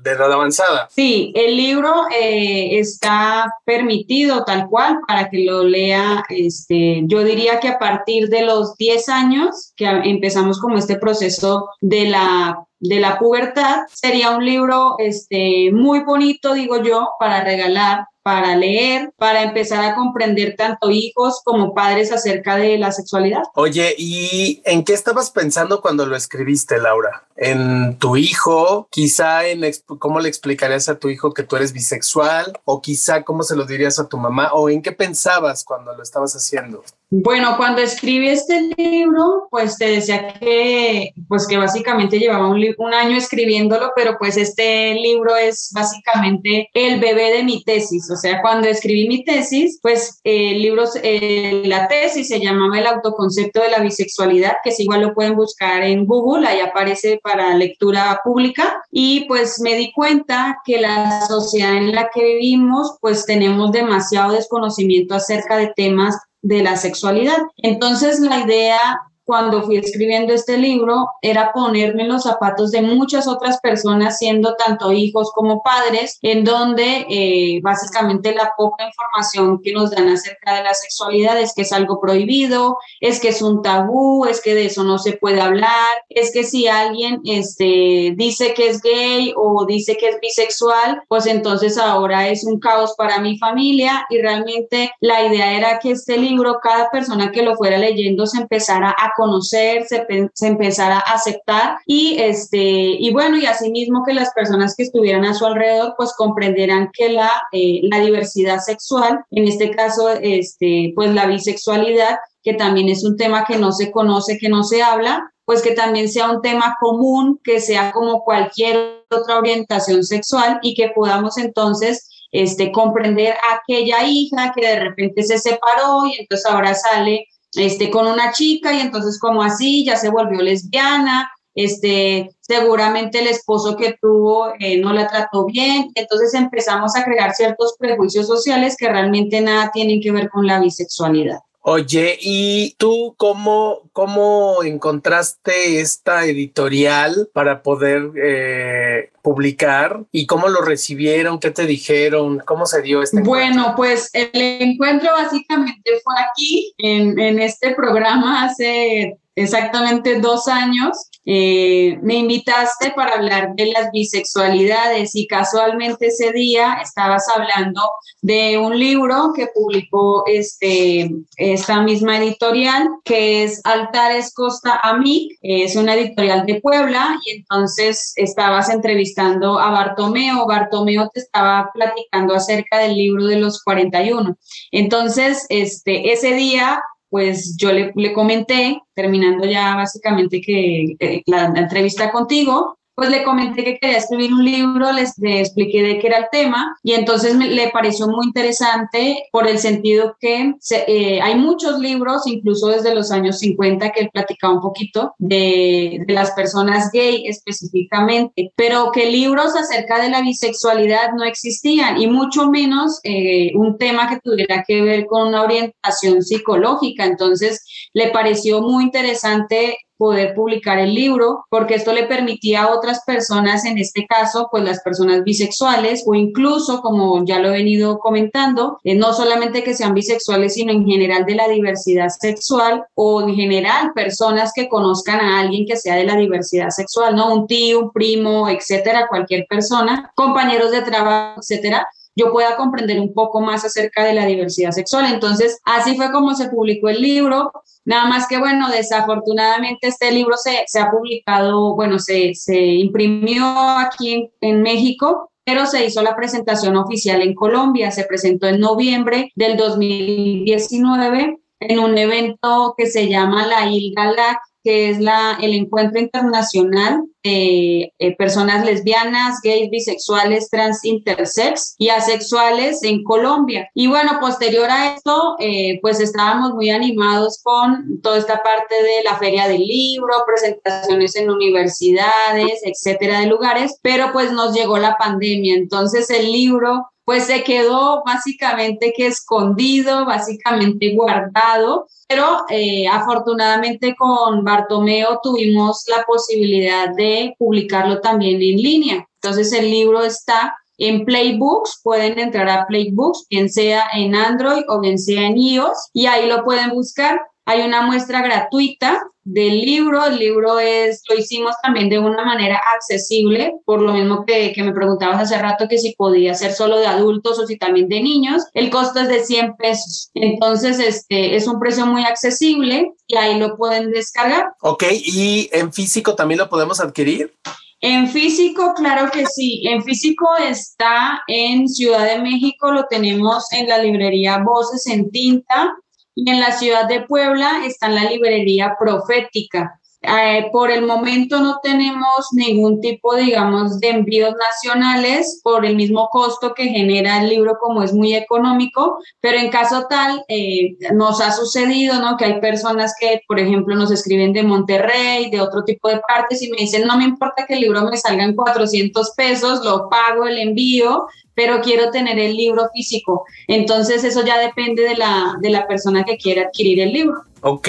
de 0.03 0.11
edad 0.13 0.33
avanzada. 0.33 0.89
Sí, 0.91 1.33
el 1.35 1.57
libro 1.57 2.07
eh, 2.15 2.79
está 2.79 3.53
permitido 3.65 4.45
tal 4.45 4.69
cual 4.69 5.01
para 5.07 5.29
que 5.29 5.45
lo 5.45 5.65
lea, 5.65 6.25
este, 6.29 7.03
yo 7.05 7.25
diría 7.25 7.61
que 7.61 7.69
a 7.69 7.79
partir 7.79 8.29
de 8.29 8.43
los 8.43 8.77
10 8.77 9.09
años, 9.09 9.73
que 9.77 9.87
empezamos 9.87 10.61
como 10.61 10.79
este 10.79 10.97
proceso 10.97 11.71
de 11.81 12.09
la 12.09 12.65
de 12.81 12.99
la 12.99 13.19
pubertad, 13.19 13.81
sería 13.93 14.31
un 14.31 14.45
libro 14.45 14.97
este, 14.99 15.71
muy 15.71 16.01
bonito, 16.01 16.55
digo 16.55 16.83
yo, 16.83 17.11
para 17.19 17.45
regalar 17.45 18.07
para 18.23 18.57
leer, 18.57 19.13
para 19.17 19.43
empezar 19.43 19.83
a 19.85 19.95
comprender 19.95 20.55
tanto 20.57 20.91
hijos 20.91 21.41
como 21.45 21.75
padres 21.75 22.13
acerca 22.13 22.57
de 22.57 22.79
la 22.79 22.93
sexualidad. 22.93 23.43
Oye, 23.55 23.95
¿y 23.97 24.63
en 24.65 24.85
qué 24.85 24.93
estabas 24.93 25.31
pensando 25.31 25.81
cuando 25.81 26.07
lo 26.07 26.17
escribiste, 26.17 26.79
Laura? 26.79 27.25
¿En 27.37 27.97
tu 27.99 28.17
hijo? 28.17 28.89
Quizá 28.91 29.47
en 29.47 29.63
cómo 29.99 30.21
le 30.21 30.29
explicarías 30.29 30.89
a 30.89 30.99
tu 30.99 31.09
hijo 31.09 31.33
que 31.33 31.43
tú 31.43 31.57
eres 31.57 31.73
bisexual 31.73 32.53
o 32.65 32.81
quizá 32.81 33.23
cómo 33.23 33.43
se 33.43 33.57
lo 33.57 33.65
dirías 33.65 33.99
a 33.99 34.09
tu 34.09 34.19
mamá 34.19 34.51
o 34.53 34.69
en 34.69 34.83
qué 34.83 34.93
pensabas 34.93 35.65
cuando 35.65 35.95
lo 35.95 36.03
estabas 36.03 36.35
haciendo? 36.35 36.85
Bueno, 37.13 37.57
cuando 37.57 37.83
escribí 37.83 38.29
este 38.29 38.71
libro, 38.77 39.49
pues 39.51 39.77
te 39.77 39.87
decía 39.87 40.33
que, 40.35 41.13
pues 41.27 41.45
que 41.49 41.57
básicamente 41.57 42.21
llevaba 42.21 42.49
un, 42.49 42.95
año 42.95 43.17
escribiéndolo, 43.17 43.91
pero 43.97 44.17
pues 44.17 44.37
este 44.37 44.95
libro 44.95 45.35
es 45.35 45.73
básicamente 45.75 46.71
el 46.73 47.01
bebé 47.01 47.33
de 47.33 47.43
mi 47.43 47.65
tesis. 47.65 48.09
O 48.13 48.17
sea, 48.17 48.41
cuando 48.41 48.69
escribí 48.69 49.09
mi 49.09 49.25
tesis, 49.25 49.81
pues 49.83 50.21
el 50.23 50.63
libro, 50.63 50.85
eh, 51.03 51.63
la 51.67 51.89
tesis 51.89 52.29
se 52.29 52.39
llamaba 52.39 52.79
El 52.79 52.87
autoconcepto 52.87 53.61
de 53.61 53.71
la 53.71 53.81
bisexualidad, 53.81 54.59
que 54.63 54.71
si 54.71 54.85
igual 54.85 55.01
lo 55.01 55.13
pueden 55.13 55.35
buscar 55.35 55.83
en 55.83 56.07
Google, 56.07 56.47
ahí 56.47 56.61
aparece 56.61 57.19
para 57.25 57.57
lectura 57.57 58.21
pública. 58.23 58.85
Y 58.93 59.25
pues 59.27 59.61
me 59.61 59.75
di 59.75 59.91
cuenta 59.93 60.61
que 60.65 60.81
la 60.81 61.27
sociedad 61.27 61.77
en 61.77 61.93
la 61.93 62.09
que 62.15 62.23
vivimos, 62.23 62.99
pues 63.01 63.27
tenemos 63.27 63.73
demasiado 63.73 64.33
desconocimiento 64.33 65.17
acerca 65.17 65.57
de 65.57 65.73
temas 65.75 66.17
de 66.43 66.63
la 66.63 66.77
sexualidad. 66.77 67.39
Entonces 67.59 68.21
la 68.21 68.41
idea 68.41 69.01
cuando 69.31 69.63
fui 69.63 69.77
escribiendo 69.77 70.33
este 70.33 70.59
libro 70.59 71.07
era 71.23 71.53
ponerme 71.53 72.03
en 72.03 72.09
los 72.09 72.25
zapatos 72.25 72.73
de 72.73 72.83
muchas 72.83 73.29
otras 73.29 73.61
personas, 73.61 74.19
siendo 74.19 74.57
tanto 74.57 74.91
hijos 74.91 75.31
como 75.33 75.63
padres, 75.63 76.19
en 76.23 76.43
donde 76.43 77.07
eh, 77.09 77.61
básicamente 77.63 78.35
la 78.35 78.53
poca 78.57 78.85
información 78.85 79.61
que 79.63 79.73
nos 79.73 79.93
dan 79.93 80.09
acerca 80.09 80.57
de 80.57 80.65
la 80.65 80.75
sexualidad 80.75 81.41
es 81.41 81.55
que 81.55 81.63
es 81.63 81.73
algo 81.73 82.01
prohibido, 82.01 82.79
es 83.01 83.21
que 83.21 83.29
es 83.29 83.41
un 83.41 83.63
tabú, 83.63 84.25
es 84.25 84.41
que 84.41 84.57
de 84.57 84.67
eso 84.67 84.83
no 84.83 84.99
se 84.99 85.13
puede 85.13 85.41
hablar, 85.41 85.71
es 86.09 86.33
que 86.33 86.43
si 86.43 86.67
alguien 86.67 87.21
este, 87.25 88.15
dice 88.17 88.53
que 88.53 88.69
es 88.69 88.83
gay 88.83 89.33
o 89.37 89.65
dice 89.65 89.97
que 89.97 90.09
es 90.09 90.19
bisexual, 90.21 91.05
pues 91.07 91.27
entonces 91.27 91.79
ahora 91.79 92.31
es 92.31 92.43
un 92.43 92.59
caos 92.59 92.95
para 92.99 93.21
mi 93.21 93.39
familia 93.39 94.07
y 94.11 94.19
realmente 94.19 94.91
la 94.99 95.25
idea 95.25 95.57
era 95.57 95.79
que 95.79 95.93
este 95.93 96.19
libro, 96.19 96.59
cada 96.61 96.91
persona 96.91 97.31
que 97.31 97.43
lo 97.43 97.55
fuera 97.55 97.79
leyendo 97.79 98.27
se 98.27 98.41
empezara 98.41 98.91
a 98.91 99.13
conocer, 99.21 99.85
se, 99.87 100.07
se 100.33 100.47
empezara 100.47 100.97
a 100.97 101.15
aceptar 101.15 101.77
y, 101.85 102.17
este, 102.19 102.59
y 102.59 103.13
bueno, 103.13 103.37
y 103.37 103.45
asimismo 103.45 104.03
que 104.05 104.15
las 104.15 104.33
personas 104.33 104.75
que 104.75 104.85
estuvieran 104.85 105.27
a 105.27 105.35
su 105.35 105.45
alrededor 105.45 105.95
pues 105.97 106.15
comprenderán 106.17 106.91
que 106.93 107.11
la, 107.11 107.31
eh, 107.53 107.81
la 107.83 108.01
diversidad 108.01 108.61
sexual, 108.61 109.21
en 109.31 109.47
este 109.47 109.71
caso, 109.71 110.09
este, 110.11 110.93
pues 110.95 111.13
la 111.13 111.27
bisexualidad, 111.27 112.19
que 112.43 112.55
también 112.55 112.89
es 112.89 113.05
un 113.05 113.17
tema 113.19 113.45
que 113.45 113.59
no 113.59 113.73
se 113.73 113.91
conoce, 113.91 114.39
que 114.39 114.49
no 114.49 114.63
se 114.63 114.83
habla, 114.83 115.31
pues 115.45 115.61
que 115.63 115.73
también 115.73 116.09
sea 116.09 116.31
un 116.31 116.41
tema 116.41 116.77
común, 116.81 117.39
que 117.45 117.61
sea 117.61 117.93
como 117.93 118.25
cualquier 118.25 119.05
otra 119.11 119.39
orientación 119.39 120.03
sexual 120.05 120.59
y 120.63 120.75
que 120.75 120.93
podamos 120.95 121.37
entonces 121.37 122.09
este, 122.33 122.71
comprender 122.73 123.35
a 123.35 123.57
aquella 123.57 124.05
hija 124.07 124.53
que 124.55 124.67
de 124.67 124.81
repente 124.81 125.23
se 125.25 125.39
separó 125.39 126.07
y 126.07 126.21
entonces 126.21 126.47
ahora 126.47 126.75
sale 126.75 127.27
este, 127.55 127.91
con 127.91 128.07
una 128.07 128.33
chica 128.33 128.73
y 128.73 128.81
entonces 128.81 129.19
como 129.19 129.43
así 129.43 129.85
ya 129.85 129.97
se 129.97 130.11
volvió 130.11 130.41
lesbiana, 130.41 131.31
este, 131.55 132.31
seguramente 132.41 133.19
el 133.19 133.27
esposo 133.27 133.77
que 133.77 133.97
tuvo 134.01 134.53
eh, 134.59 134.79
no 134.79 134.93
la 134.93 135.09
trató 135.09 135.47
bien, 135.47 135.91
entonces 135.95 136.33
empezamos 136.35 136.97
a 136.97 137.05
crear 137.05 137.35
ciertos 137.35 137.75
prejuicios 137.79 138.27
sociales 138.27 138.77
que 138.79 138.89
realmente 138.89 139.41
nada 139.41 139.71
tienen 139.73 140.01
que 140.01 140.13
ver 140.13 140.31
con 140.31 140.47
la 140.47 140.61
bisexualidad. 140.61 141.41
Oye, 141.63 142.17
¿y 142.21 142.75
tú 142.79 143.15
cómo, 143.19 143.83
cómo 143.93 144.63
encontraste 144.63 145.81
esta 145.81 146.25
editorial 146.25 147.29
para 147.35 147.63
poder 147.63 148.13
eh, 148.17 149.11
publicar 149.23 150.05
y 150.11 150.27
cómo 150.27 150.49
lo 150.49 150.63
recibieron? 150.63 151.39
¿Qué 151.39 151.51
te 151.51 151.67
dijeron? 151.67 152.43
¿Cómo 152.47 152.65
se 152.65 152.81
dio 152.81 153.03
este 153.03 153.21
Bueno, 153.21 153.75
pues 153.77 154.09
el 154.15 154.31
encuentro 154.33 155.11
básicamente 155.13 156.01
fue 156.03 156.15
aquí, 156.31 156.75
en 156.79 157.39
este 157.39 157.75
programa 157.75 158.45
hace 158.45 159.19
exactamente 159.43 160.21
dos 160.21 160.49
años, 160.49 161.11
eh, 161.25 161.99
me 162.03 162.17
invitaste 162.17 162.93
para 162.93 163.15
hablar 163.15 163.55
de 163.55 163.67
las 163.67 163.91
bisexualidades 163.93 165.15
y 165.15 165.27
casualmente 165.27 166.07
ese 166.07 166.33
día 166.33 166.79
estabas 166.83 167.27
hablando 167.35 167.81
de 168.23 168.59
un 168.59 168.79
libro 168.79 169.33
que 169.35 169.49
publicó 169.55 170.25
este, 170.27 171.11
esta 171.37 171.83
misma 171.83 172.19
editorial, 172.19 172.89
que 173.05 173.45
es 173.45 173.61
Altares 173.65 174.33
Costa 174.35 174.81
Amic, 174.83 175.39
es 175.43 175.77
una 175.77 175.95
editorial 175.95 176.47
de 176.47 176.61
Puebla, 176.61 177.19
y 177.27 177.37
entonces 177.37 178.13
estabas 178.17 178.71
entrevistando 178.71 179.59
a 179.59 179.71
Bartomeo. 179.71 180.47
Bartomeo 180.47 181.11
te 181.13 181.21
estaba 181.21 181.71
platicando 181.73 182.35
acerca 182.35 182.79
del 182.79 182.97
libro 182.97 183.27
de 183.27 183.37
los 183.37 183.63
41. 183.63 184.37
Entonces, 184.73 185.47
este, 185.49 186.13
ese 186.13 186.35
día 186.35 186.83
pues 187.11 187.57
yo 187.57 187.73
le, 187.73 187.93
le, 187.97 188.13
comenté, 188.13 188.81
terminando 188.95 189.45
ya 189.45 189.75
básicamente 189.75 190.41
que 190.41 190.95
la, 191.27 191.53
entrevista 191.57 192.11
contigo, 192.11 192.79
pues 193.01 193.09
le 193.09 193.25
comenté 193.25 193.65
que 193.65 193.79
quería 193.79 193.97
escribir 193.97 194.35
un 194.35 194.45
libro, 194.45 194.93
les, 194.93 195.15
le 195.17 195.41
expliqué 195.41 195.83
de 195.83 195.99
qué 195.99 196.09
era 196.09 196.19
el 196.19 196.27
tema 196.31 196.77
y 196.83 196.93
entonces 196.93 197.35
le 197.35 197.71
pareció 197.71 198.07
muy 198.09 198.27
interesante 198.27 199.23
por 199.33 199.49
el 199.49 199.59
sentido 199.59 200.19
que 200.21 200.53
eh, 200.87 201.19
hay 201.23 201.35
muchos 201.37 201.79
libros, 201.79 202.27
incluso 202.27 202.67
desde 202.67 202.95
los 202.95 203.11
años 203.11 203.39
50, 203.39 203.91
que 203.93 204.01
él 204.03 204.11
platicaba 204.13 204.53
un 204.53 204.61
poquito 204.61 205.15
de, 205.17 206.05
de, 206.07 206.13
las 206.13 206.33
personas 206.33 206.91
gay 206.93 207.27
específicamente, 207.27 208.53
pero 208.55 208.93
que 208.93 209.11
libros 209.11 209.57
acerca 209.57 209.99
de 210.03 210.11
la 210.11 210.21
bisexualidad 210.21 211.15
no 211.17 211.25
existían 211.25 211.99
y 211.99 212.07
mucho 212.07 212.51
menos 212.51 213.01
eh, 213.05 213.53
un 213.55 213.79
tema 213.79 214.11
que 214.11 214.21
tuviera 214.21 214.63
que 214.69 214.83
ver 214.83 215.07
con 215.07 215.29
una 215.29 215.43
orientación 215.43 216.21
psicológica. 216.21 217.07
Entonces 217.07 217.65
le 217.95 218.11
pareció 218.11 218.61
muy 218.61 218.85
interesante 218.85 219.79
poder 220.01 220.35
publicar 220.35 220.79
el 220.79 220.95
libro, 220.95 221.45
porque 221.51 221.75
esto 221.75 221.93
le 221.93 222.05
permitía 222.05 222.63
a 222.63 222.75
otras 222.75 223.03
personas, 223.05 223.67
en 223.67 223.77
este 223.77 224.07
caso, 224.07 224.49
pues 224.51 224.65
las 224.65 224.81
personas 224.81 225.23
bisexuales 225.25 226.05
o 226.07 226.15
incluso, 226.15 226.81
como 226.81 227.23
ya 227.27 227.39
lo 227.39 227.49
he 227.49 227.59
venido 227.59 227.99
comentando, 227.99 228.79
eh, 228.83 228.95
no 228.95 229.13
solamente 229.13 229.63
que 229.63 229.75
sean 229.75 229.93
bisexuales, 229.93 230.55
sino 230.55 230.73
en 230.73 230.87
general 230.87 231.27
de 231.27 231.35
la 231.35 231.49
diversidad 231.49 232.09
sexual 232.09 232.83
o 232.95 233.21
en 233.21 233.35
general 233.35 233.93
personas 233.95 234.53
que 234.55 234.71
conozcan 234.71 235.21
a 235.21 235.39
alguien 235.41 235.67
que 235.67 235.77
sea 235.77 235.97
de 235.97 236.05
la 236.05 236.17
diversidad 236.17 236.71
sexual, 236.71 237.15
¿no? 237.15 237.35
Un 237.35 237.47
tío, 237.47 237.81
un 237.81 237.91
primo, 237.91 238.49
etcétera, 238.49 239.07
cualquier 239.07 239.45
persona, 239.51 240.11
compañeros 240.15 240.71
de 240.71 240.81
trabajo, 240.81 241.41
etcétera, 241.41 241.87
yo 242.17 242.33
pueda 242.33 242.57
comprender 242.57 243.01
un 243.01 243.15
poco 243.15 243.41
más 243.41 243.65
acerca 243.65 244.05
de 244.05 244.15
la 244.15 244.27
diversidad 244.27 244.73
sexual. 244.73 245.13
Entonces, 245.13 245.61
así 245.65 245.97
fue 245.97 246.11
como 246.13 246.35
se 246.35 246.49
publicó 246.49 246.89
el 246.89 247.01
libro. 247.01 247.53
Nada 247.85 248.07
más 248.07 248.27
que, 248.27 248.39
bueno, 248.39 248.69
desafortunadamente 248.69 249.89
este 249.89 250.11
libro 250.13 250.37
se, 250.37 250.65
se 250.67 250.81
ha 250.81 250.91
publicado, 250.91 251.75
bueno, 251.75 251.99
se, 251.99 252.35
se 252.35 252.59
imprimió 252.59 253.45
aquí 253.79 254.31
en, 254.41 254.63
México, 254.63 255.31
pero 255.45 255.67
se 255.67 255.87
hizo 255.87 256.03
la 256.03 256.17
presentación 256.17 256.77
oficial 256.77 257.23
en 257.23 257.35
Colombia. 257.35 257.91
Se 257.91 258.05
presentó 258.05 258.47
en 258.49 258.61
noviembre 258.61 259.33
del 259.35 259.57
2019 259.57 261.39
en 261.61 261.79
un 261.79 261.97
evento 261.97 262.75
que 262.77 262.87
se 262.87 263.09
llama 263.09 263.47
la 263.47 263.67
ILGALAC, 263.71 264.39
que 264.63 264.91
es 264.91 265.01
la, 265.01 265.39
el 265.41 265.55
encuentro 265.55 266.01
internacional 266.01 267.05
de 267.23 267.93
eh, 267.99 268.17
personas 268.17 268.65
lesbianas, 268.65 269.41
gays, 269.43 269.71
bisexuales, 269.71 270.49
trans, 270.49 270.85
intersex 270.85 271.75
y 271.79 271.91
asexuales 271.91 272.83
en 272.83 273.05
Colombia. 273.05 273.69
Y 273.75 273.89
bueno, 273.89 274.19
posterior 274.21 274.71
a 274.71 274.95
esto, 274.95 275.37
eh, 275.39 275.79
pues 275.83 276.01
estábamos 276.01 276.55
muy 276.55 276.71
animados 276.71 277.41
con 277.43 278.01
toda 278.03 278.19
esta 278.19 278.43
parte 278.43 278.75
de 278.75 279.03
la 279.05 279.19
feria 279.19 279.49
del 279.49 279.63
libro, 279.63 280.15
presentaciones 280.27 281.15
en 281.17 281.31
universidades, 281.31 282.61
etcétera, 282.65 283.21
de 283.21 283.27
lugares, 283.27 283.79
pero 283.83 284.13
pues 284.13 284.33
nos 284.33 284.55
llegó 284.55 284.79
la 284.79 284.97
pandemia. 284.97 285.55
Entonces 285.55 286.09
el 286.11 286.33
libro 286.33 286.87
pues 287.11 287.27
se 287.27 287.43
quedó 287.43 288.05
básicamente 288.07 288.95
que 288.97 289.09
escondido, 289.09 290.07
básicamente 290.07 290.95
guardado, 290.95 291.89
pero 292.07 292.45
eh, 292.49 292.87
afortunadamente 292.87 293.97
con 293.99 294.45
Bartomeo 294.45 295.19
tuvimos 295.21 295.83
la 295.89 296.05
posibilidad 296.05 296.95
de 296.95 297.35
publicarlo 297.37 298.01
también 298.01 298.37
en 298.37 298.59
línea. 298.59 299.09
Entonces 299.21 299.53
el 299.53 299.69
libro 299.73 300.05
está 300.05 300.57
en 300.79 301.05
Playbooks, 301.05 301.81
pueden 301.83 302.17
entrar 302.21 302.49
a 302.49 302.65
Playbooks, 302.69 303.27
bien 303.29 303.51
sea 303.51 303.87
en 303.93 304.15
Android 304.15 304.63
o 304.69 304.79
bien 304.79 304.97
sea 304.97 305.27
en 305.27 305.37
iOS, 305.37 305.91
y 305.93 306.07
ahí 306.07 306.29
lo 306.29 306.45
pueden 306.45 306.71
buscar. 306.71 307.21
Hay 307.51 307.63
una 307.63 307.83
muestra 307.83 308.23
gratuita 308.23 309.03
del 309.25 309.63
libro. 309.63 310.07
El 310.07 310.21
libro 310.21 310.61
es, 310.61 311.03
lo 311.11 311.17
hicimos 311.17 311.57
también 311.61 311.89
de 311.89 311.99
una 311.99 312.25
manera 312.25 312.61
accesible, 312.77 313.55
por 313.65 313.83
lo 313.83 313.93
mismo 313.93 314.25
que, 314.25 314.53
que, 314.53 314.63
me 314.63 314.73
preguntabas 314.73 315.21
hace 315.21 315.37
rato 315.37 315.67
que 315.69 315.77
si 315.77 315.97
podía 315.97 316.33
ser 316.35 316.53
solo 316.53 316.79
de 316.79 316.87
adultos 316.87 317.41
o 317.41 317.49
si 317.49 317.59
también 317.59 317.89
de 317.89 318.03
niños. 318.03 318.45
El 318.55 318.71
costo 318.71 319.01
es 319.01 319.09
de 319.09 319.25
100 319.25 319.57
pesos. 319.57 320.13
Entonces, 320.15 320.79
este 320.79 321.35
es 321.35 321.49
un 321.49 321.59
precio 321.59 321.87
muy 321.87 322.05
accesible 322.05 322.93
y 323.09 323.17
ahí 323.17 323.37
lo 323.37 323.57
pueden 323.57 323.91
descargar. 323.91 324.53
Ok, 324.61 324.85
¿y 324.93 325.51
en 325.53 325.73
físico 325.73 326.15
también 326.15 326.39
lo 326.39 326.49
podemos 326.49 326.79
adquirir? 326.79 327.35
En 327.81 328.07
físico, 328.07 328.75
claro 328.77 329.11
que 329.11 329.27
sí. 329.27 329.67
En 329.67 329.83
físico 329.83 330.29
está 330.39 331.21
en 331.27 331.67
Ciudad 331.67 332.07
de 332.07 332.23
México, 332.23 332.71
lo 332.71 332.87
tenemos 332.89 333.53
en 333.53 333.69
la 333.69 333.79
librería 333.79 334.39
Voces 334.39 334.87
en 334.87 335.11
Tinta. 335.11 335.75
Y 336.23 336.31
en 336.31 336.39
la 336.39 336.53
ciudad 336.53 336.87
de 336.87 337.01
Puebla 337.01 337.63
está 337.65 337.89
la 337.89 338.05
librería 338.05 338.77
Profética. 338.79 339.80
Eh, 340.03 340.49
por 340.51 340.71
el 340.71 340.87
momento 340.87 341.41
no 341.41 341.61
tenemos 341.63 342.29
ningún 342.33 342.81
tipo, 342.81 343.15
digamos, 343.17 343.79
de 343.81 343.91
envíos 343.91 344.35
nacionales 344.35 345.41
por 345.45 345.67
el 345.67 345.77
mismo 345.77 346.09
costo 346.09 346.55
que 346.55 346.69
genera 346.69 347.23
el 347.23 347.29
libro 347.29 347.59
como 347.61 347.83
es 347.83 347.93
muy 347.93 348.15
económico, 348.15 348.99
pero 349.21 349.39
en 349.39 349.51
caso 349.51 349.87
tal, 349.91 350.25
eh, 350.29 350.77
nos 350.95 351.21
ha 351.21 351.33
sucedido, 351.33 352.01
¿no? 352.01 352.17
Que 352.17 352.25
hay 352.25 352.41
personas 352.41 352.95
que, 352.99 353.21
por 353.29 353.39
ejemplo, 353.39 353.77
nos 353.77 353.91
escriben 353.91 354.33
de 354.33 354.43
Monterrey, 354.43 355.31
de 355.31 355.43
otro 355.43 355.65
tipo 355.65 355.89
de 355.89 356.01
partes 356.09 356.41
y 356.41 356.51
me 356.51 356.57
dicen, 356.57 356.87
no 356.87 356.97
me 356.97 357.05
importa 357.05 357.45
que 357.47 357.55
el 357.55 357.61
libro 357.61 357.83
me 357.85 357.97
salga 357.99 358.25
en 358.25 358.35
400 358.35 359.11
pesos, 359.11 359.63
lo 359.65 359.91
pago 359.91 360.27
el 360.27 360.39
envío, 360.39 361.09
pero 361.35 361.61
quiero 361.61 361.91
tener 361.91 362.19
el 362.19 362.37
libro 362.37 362.69
físico. 362.73 363.25
Entonces 363.49 364.05
eso 364.05 364.25
ya 364.25 364.39
depende 364.39 364.83
de 364.83 364.97
la, 364.97 365.37
de 365.41 365.51
la 365.51 365.67
persona 365.67 366.05
que 366.05 366.17
quiera 366.17 366.43
adquirir 366.43 366.81
el 366.81 366.93
libro. 366.93 367.23
Ok. 367.43 367.69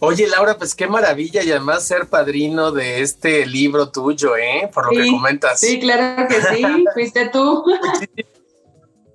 Oye, 0.00 0.26
Laura, 0.26 0.56
pues 0.58 0.74
qué 0.74 0.86
maravilla 0.86 1.42
y 1.42 1.50
además 1.50 1.84
ser 1.84 2.06
padrino 2.06 2.72
de 2.72 3.02
este 3.02 3.46
libro 3.46 3.90
tuyo, 3.90 4.36
¿eh? 4.36 4.68
Por 4.72 4.86
lo 4.86 5.00
que 5.00 5.10
comentas. 5.10 5.60
Sí, 5.60 5.78
claro 5.78 6.26
que 6.28 6.42
sí, 6.42 6.64
fuiste 6.94 7.28
tú. 7.28 7.64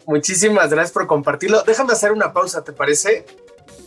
Muchísimas 0.05 0.69
gracias 0.69 0.91
por 0.91 1.07
compartirlo. 1.07 1.63
Déjame 1.63 1.93
hacer 1.93 2.11
una 2.11 2.33
pausa, 2.33 2.63
¿te 2.63 2.71
parece? 2.71 3.25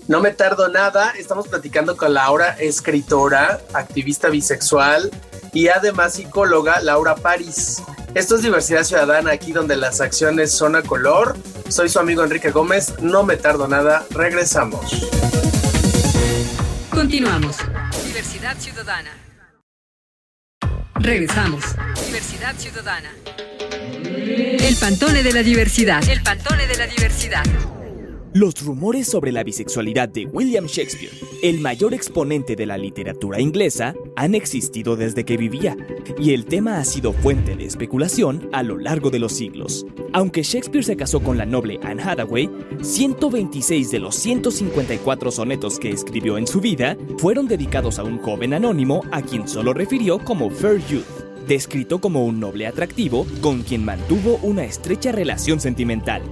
No 0.09 0.21
me 0.21 0.31
tardo 0.31 0.69
nada, 0.69 1.13
estamos 1.19 1.49
platicando 1.49 1.97
con 1.97 2.15
Laura, 2.15 2.57
escritora, 2.61 3.61
activista 3.73 4.29
bisexual 4.29 5.11
y 5.57 5.69
además 5.69 6.13
psicóloga, 6.13 6.83
Laura 6.83 7.15
París. 7.15 7.83
Esto 8.15 8.37
es 8.37 8.43
Diversidad 8.43 8.85
Ciudadana, 8.85 9.31
aquí 9.33 9.53
donde 9.53 9.75
las 9.75 10.03
acciones 10.03 10.53
son 10.53 10.77
a 10.77 10.83
color. 10.83 11.35
Soy 11.71 11.89
su 11.89 11.99
amigo 11.99 12.23
Enrique 12.23 12.51
Gómez, 12.51 12.93
no 13.01 13.23
me 13.23 13.39
tardo 13.39 13.67
nada, 13.67 14.05
regresamos. 14.11 15.09
Continuamos. 16.91 17.57
Diversidad 18.05 18.59
Ciudadana. 18.59 19.11
Regresamos. 20.97 21.65
Diversidad 22.05 22.55
Ciudadana. 22.59 23.11
El 24.05 24.77
Pantone 24.77 25.23
de 25.23 25.33
la 25.33 25.43
Diversidad. 25.43 26.07
El 26.07 26.23
Pantone 26.23 26.67
de 26.67 26.77
la 26.77 26.87
Diversidad. 26.87 27.45
Los 28.37 28.63
rumores 28.63 29.07
sobre 29.09 29.33
la 29.33 29.43
bisexualidad 29.43 30.11
de 30.11 30.27
William 30.27 30.67
Shakespeare, 30.67 31.15
el 31.43 31.59
mayor 31.59 31.95
exponente 31.95 32.55
de 32.55 32.67
la 32.67 32.77
literatura 32.77 33.41
inglesa, 33.41 33.95
han 34.15 34.35
existido 34.35 34.95
desde 34.95 35.25
que 35.25 35.39
vivía, 35.39 35.75
y 36.19 36.35
el 36.35 36.45
tema 36.45 36.79
ha 36.79 36.85
sido 36.85 37.15
fuente 37.15 37.57
de 37.57 37.65
especulación 37.65 38.51
a 38.53 38.63
lo 38.63 38.77
largo 38.77 39.09
de 39.09 39.21
los 39.21 39.33
siglos. 39.33 39.87
Aunque 40.13 40.43
Shakespeare 40.43 40.85
se 40.85 40.99
casó 40.99 41.21
con 41.21 41.39
la 41.39 41.47
noble 41.47 41.81
Anne 41.83 42.03
Hathaway, 42.03 42.51
126 42.83 43.91
de 43.91 44.01
los 44.01 44.15
154 44.17 45.31
sonetos 45.31 45.79
que 45.79 45.89
escribió 45.89 46.37
en 46.37 46.47
su 46.47 46.61
vida 46.61 46.99
fueron 47.17 47.49
dedicados 47.49 47.99
a 47.99 48.05
un 48.05 48.19
joven 48.19 48.53
anónimo 48.53 49.01
a 49.13 49.23
quien 49.23 49.49
solo 49.49 49.73
refirió 49.73 50.19
como 50.19 50.51
Fair 50.51 50.87
Youth 50.89 51.27
descrito 51.47 52.01
como 52.01 52.25
un 52.25 52.41
noble 52.41 52.67
atractivo 52.67 53.27
con 53.41 53.63
quien 53.63 53.85
mantuvo 53.85 54.39
una 54.43 54.65
estrecha 54.65 55.13
relación 55.13 55.61
sentimental. 55.61 56.23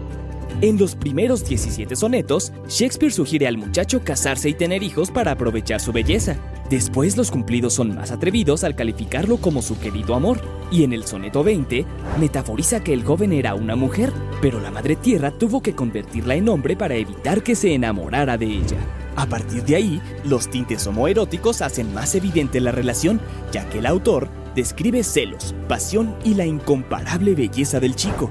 En 0.60 0.78
los 0.78 0.94
primeros 0.94 1.44
17 1.46 1.96
sonetos, 1.96 2.52
Shakespeare 2.68 3.12
sugiere 3.12 3.48
al 3.48 3.58
muchacho 3.58 4.02
casarse 4.04 4.48
y 4.48 4.54
tener 4.54 4.82
hijos 4.82 5.10
para 5.10 5.32
aprovechar 5.32 5.80
su 5.80 5.92
belleza. 5.92 6.36
Después 6.70 7.16
los 7.16 7.30
cumplidos 7.30 7.74
son 7.74 7.94
más 7.94 8.12
atrevidos 8.12 8.62
al 8.64 8.76
calificarlo 8.76 9.38
como 9.38 9.62
su 9.62 9.78
querido 9.78 10.14
amor, 10.14 10.40
y 10.70 10.84
en 10.84 10.92
el 10.92 11.04
soneto 11.04 11.42
20 11.42 11.84
metaforiza 12.18 12.82
que 12.82 12.94
el 12.94 13.04
joven 13.04 13.32
era 13.32 13.54
una 13.54 13.74
mujer, 13.76 14.12
pero 14.40 14.60
la 14.60 14.70
madre 14.70 14.96
tierra 14.96 15.32
tuvo 15.32 15.60
que 15.60 15.74
convertirla 15.74 16.36
en 16.36 16.48
hombre 16.48 16.76
para 16.76 16.94
evitar 16.94 17.42
que 17.42 17.56
se 17.56 17.74
enamorara 17.74 18.38
de 18.38 18.46
ella. 18.46 18.78
A 19.16 19.26
partir 19.26 19.64
de 19.64 19.76
ahí, 19.76 20.00
los 20.24 20.48
tintes 20.48 20.86
homoeróticos 20.86 21.62
hacen 21.62 21.92
más 21.92 22.14
evidente 22.14 22.60
la 22.60 22.72
relación, 22.72 23.20
ya 23.52 23.68
que 23.68 23.78
el 23.78 23.86
autor 23.86 24.28
describe 24.54 25.02
celos, 25.02 25.54
pasión 25.68 26.14
y 26.24 26.34
la 26.34 26.46
incomparable 26.46 27.34
belleza 27.34 27.80
del 27.80 27.96
chico. 27.96 28.30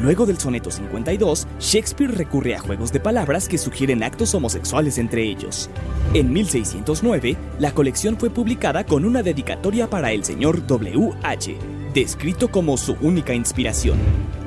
Luego 0.00 0.26
del 0.26 0.38
soneto 0.38 0.70
52, 0.70 1.46
Shakespeare 1.58 2.10
recurre 2.10 2.54
a 2.54 2.60
juegos 2.60 2.92
de 2.92 3.00
palabras 3.00 3.48
que 3.48 3.58
sugieren 3.58 4.02
actos 4.02 4.34
homosexuales 4.34 4.98
entre 4.98 5.22
ellos. 5.22 5.70
En 6.14 6.32
1609, 6.32 7.36
la 7.58 7.72
colección 7.72 8.16
fue 8.18 8.30
publicada 8.30 8.84
con 8.84 9.04
una 9.04 9.22
dedicatoria 9.22 9.88
para 9.88 10.12
el 10.12 10.24
señor 10.24 10.66
W.H., 10.66 11.52
descrito 11.94 12.50
como 12.50 12.76
su 12.76 12.96
única 13.00 13.34
inspiración. 13.34 13.98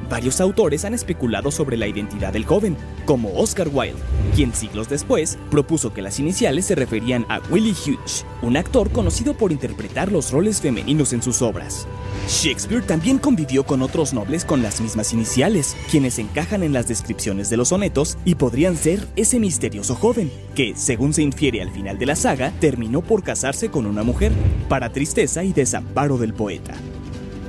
Varios 0.10 0.40
autores 0.40 0.86
han 0.86 0.94
especulado 0.94 1.50
sobre 1.50 1.78
la 1.78 1.88
identidad 1.88 2.34
del 2.34 2.46
joven, 2.46 2.78
como 3.06 3.34
Oscar 3.36 3.70
Wilde, 3.72 4.02
quien 4.36 4.54
siglos 4.54 4.88
después 4.88 5.38
propuso 5.50 5.94
que 5.94 6.02
las 6.02 6.20
iniciales 6.20 6.66
se 6.66 6.76
referían 6.76 7.26
a 7.28 7.40
Willie 7.50 7.74
Hughes, 7.74 8.26
un 8.42 8.56
actor 8.56 8.92
conocido 8.92 9.36
por 9.36 9.52
interpretar 9.52 10.12
los 10.12 10.32
roles 10.32 10.62
femeninos 10.62 11.12
en 11.14 11.24
sus 11.24 11.42
obras. 11.42 11.88
Shakespeare 12.28 12.84
también 12.84 13.18
convivió 13.18 13.66
con 13.66 13.82
otros 13.82 14.14
nobles 14.14 14.46
con 14.46 14.62
las 14.62 14.80
mismas 14.80 15.12
iniciales, 15.14 15.76
quienes 15.90 16.20
encajan 16.20 16.62
en 16.62 16.74
las 16.74 16.88
descripciones 16.88 17.50
de 17.50 17.58
los 17.58 17.70
sonetos 17.70 18.18
y 18.26 18.36
podrían 18.36 18.78
ser 18.78 19.08
ese 19.16 19.40
misterioso 19.40 19.96
joven, 19.96 20.32
que, 20.54 20.74
según 20.76 21.14
se 21.14 21.24
infiere 21.24 21.62
al 21.62 21.72
final 21.72 21.98
de 21.98 22.06
la 22.06 22.16
saga, 22.16 22.52
terminó 22.60 23.02
por 23.02 23.24
casarse 23.24 23.70
con 23.70 23.86
una 23.86 24.04
mujer, 24.04 24.32
para 24.70 24.92
tristeza 24.92 25.44
y 25.44 25.54
desamparo 25.54 26.18
del 26.18 26.34
poeta. 26.34 26.76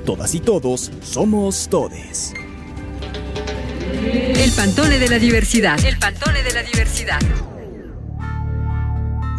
Todas 0.05 0.33
y 0.35 0.39
todos 0.39 0.91
somos 1.01 1.67
todes. 1.67 2.33
El 4.35 4.51
Pantone 4.51 4.99
de 4.99 5.09
la 5.09 5.19
Diversidad. 5.19 5.83
El 5.83 5.97
Pantone 5.97 6.43
de 6.43 6.53
la 6.53 6.63
Diversidad. 6.63 7.19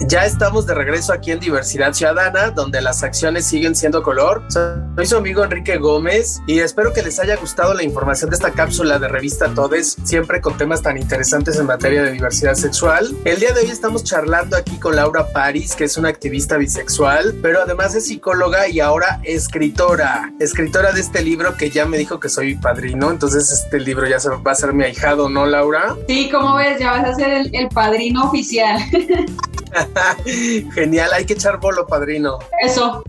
Ya 0.06 0.24
estamos 0.24 0.64
de 0.64 0.74
regreso 0.74 1.12
aquí 1.12 1.32
en 1.32 1.40
Diversidad 1.40 1.92
Ciudadana, 1.92 2.50
donde 2.50 2.80
las 2.80 3.02
acciones 3.02 3.46
siguen 3.46 3.74
siendo 3.74 4.02
color. 4.02 4.44
Soy 4.48 5.06
su 5.06 5.16
amigo 5.16 5.42
Enrique 5.42 5.76
Gómez 5.76 6.40
y 6.46 6.60
espero 6.60 6.92
que 6.92 7.02
les 7.02 7.18
haya 7.18 7.36
gustado 7.36 7.74
la 7.74 7.82
información 7.82 8.30
de 8.30 8.36
esta 8.36 8.52
cápsula 8.52 9.00
de 9.00 9.08
revista 9.08 9.52
Todes, 9.52 9.96
siempre 10.04 10.40
con 10.40 10.56
temas 10.56 10.82
tan 10.82 10.98
interesantes 10.98 11.58
en 11.58 11.66
materia 11.66 12.04
de 12.04 12.12
diversidad 12.12 12.54
sexual. 12.54 13.08
El 13.24 13.40
día 13.40 13.52
de 13.52 13.62
hoy 13.62 13.70
estamos 13.70 14.04
charlando 14.04 14.56
aquí 14.56 14.78
con 14.78 14.94
Laura 14.94 15.26
Paris, 15.32 15.74
que 15.74 15.84
es 15.84 15.96
una 15.96 16.10
activista 16.10 16.56
bisexual, 16.56 17.34
pero 17.42 17.62
además 17.62 17.94
es 17.96 18.06
psicóloga 18.06 18.68
y 18.68 18.78
ahora 18.78 19.20
escritora. 19.24 20.32
Escritora 20.38 20.92
de 20.92 21.00
este 21.00 21.22
libro 21.22 21.56
que 21.56 21.70
ya 21.70 21.86
me 21.86 21.98
dijo 21.98 22.20
que 22.20 22.28
soy 22.28 22.54
padrino, 22.54 23.10
entonces 23.10 23.50
este 23.50 23.80
libro 23.80 24.06
ya 24.06 24.18
va 24.46 24.52
a 24.52 24.54
ser 24.54 24.72
mi 24.74 24.84
ahijado, 24.84 25.28
¿no, 25.28 25.44
Laura? 25.44 25.96
Sí, 26.06 26.30
como 26.30 26.54
ves, 26.54 26.78
ya 26.78 26.92
vas 26.92 27.04
a 27.04 27.14
ser 27.14 27.30
el, 27.30 27.50
el 27.52 27.68
padrino 27.68 28.22
oficial. 28.24 28.80
Genial, 30.74 31.10
hay 31.12 31.24
que 31.24 31.34
echar 31.34 31.58
bolo, 31.60 31.86
padrino. 31.86 32.38
Eso. 32.62 33.02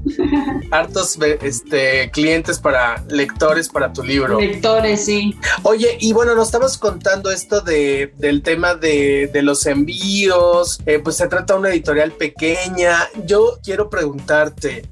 Hartos 0.72 1.18
este, 1.42 2.10
clientes 2.12 2.60
para 2.60 3.04
lectores 3.10 3.70
para 3.70 3.92
tu 3.92 4.04
libro. 4.04 4.40
Lectores, 4.40 5.06
sí. 5.06 5.38
Oye, 5.64 5.98
y 6.00 6.14
bueno, 6.14 6.36
nos 6.36 6.48
estabas 6.48 6.78
contando 6.78 7.32
esto 7.32 7.62
de, 7.62 8.14
del 8.18 8.42
tema 8.42 8.76
de, 8.76 9.30
de 9.32 9.42
los 9.42 9.66
envíos, 9.66 10.80
eh, 10.86 11.00
pues 11.00 11.18
se 11.18 11.28
trata 11.28 11.54
de 11.54 11.60
una 11.60 11.70
editorial 11.70 12.12
pequeña. 12.12 13.08
Yo 13.26 13.60
quiero 13.64 13.90
preguntarte, 13.90 14.86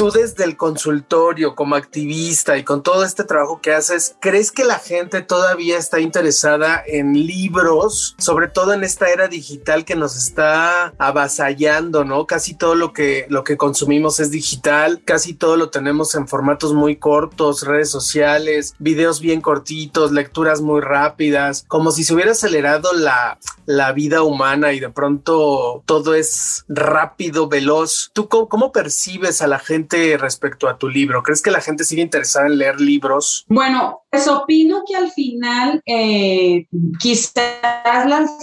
tú 0.00 0.10
desde 0.10 0.44
el 0.44 0.56
consultorio 0.56 1.54
como 1.54 1.74
activista 1.74 2.56
y 2.56 2.64
con 2.64 2.82
todo 2.82 3.04
este 3.04 3.22
trabajo 3.22 3.60
que 3.60 3.74
haces, 3.74 4.16
¿crees 4.18 4.50
que 4.50 4.64
la 4.64 4.78
gente 4.78 5.20
todavía 5.20 5.76
está 5.76 6.00
interesada 6.00 6.82
en 6.86 7.12
libros, 7.12 8.14
sobre 8.16 8.48
todo 8.48 8.72
en 8.72 8.82
esta 8.82 9.10
era 9.10 9.28
digital 9.28 9.84
que 9.84 9.96
nos 9.96 10.16
está 10.16 10.94
avasallando, 10.96 12.06
¿no? 12.06 12.26
Casi 12.26 12.54
todo 12.54 12.76
lo 12.76 12.94
que 12.94 13.26
lo 13.28 13.44
que 13.44 13.58
consumimos 13.58 14.20
es 14.20 14.30
digital, 14.30 15.02
casi 15.04 15.34
todo 15.34 15.58
lo 15.58 15.68
tenemos 15.68 16.14
en 16.14 16.26
formatos 16.26 16.72
muy 16.72 16.96
cortos, 16.96 17.66
redes 17.66 17.90
sociales, 17.90 18.74
videos 18.78 19.20
bien 19.20 19.42
cortitos, 19.42 20.12
lecturas 20.12 20.62
muy 20.62 20.80
rápidas, 20.80 21.66
como 21.68 21.90
si 21.90 22.04
se 22.04 22.14
hubiera 22.14 22.32
acelerado 22.32 22.94
la, 22.94 23.38
la 23.66 23.92
vida 23.92 24.22
humana 24.22 24.72
y 24.72 24.80
de 24.80 24.88
pronto 24.88 25.82
todo 25.84 26.14
es 26.14 26.64
rápido, 26.68 27.48
veloz. 27.48 28.10
¿Tú 28.14 28.28
cómo, 28.28 28.48
cómo 28.48 28.72
percibes 28.72 29.42
a 29.42 29.46
la 29.46 29.58
gente 29.58 29.89
respecto 30.18 30.68
a 30.68 30.78
tu 30.78 30.88
libro? 30.88 31.22
¿Crees 31.22 31.42
que 31.42 31.50
la 31.50 31.60
gente 31.60 31.84
sigue 31.84 32.02
interesada 32.02 32.46
en 32.46 32.58
leer 32.58 32.80
libros? 32.80 33.44
Bueno, 33.48 34.02
pues 34.10 34.28
opino 34.28 34.82
que 34.86 34.96
al 34.96 35.10
final 35.12 35.82
eh, 35.86 36.66
quizás 36.98 37.34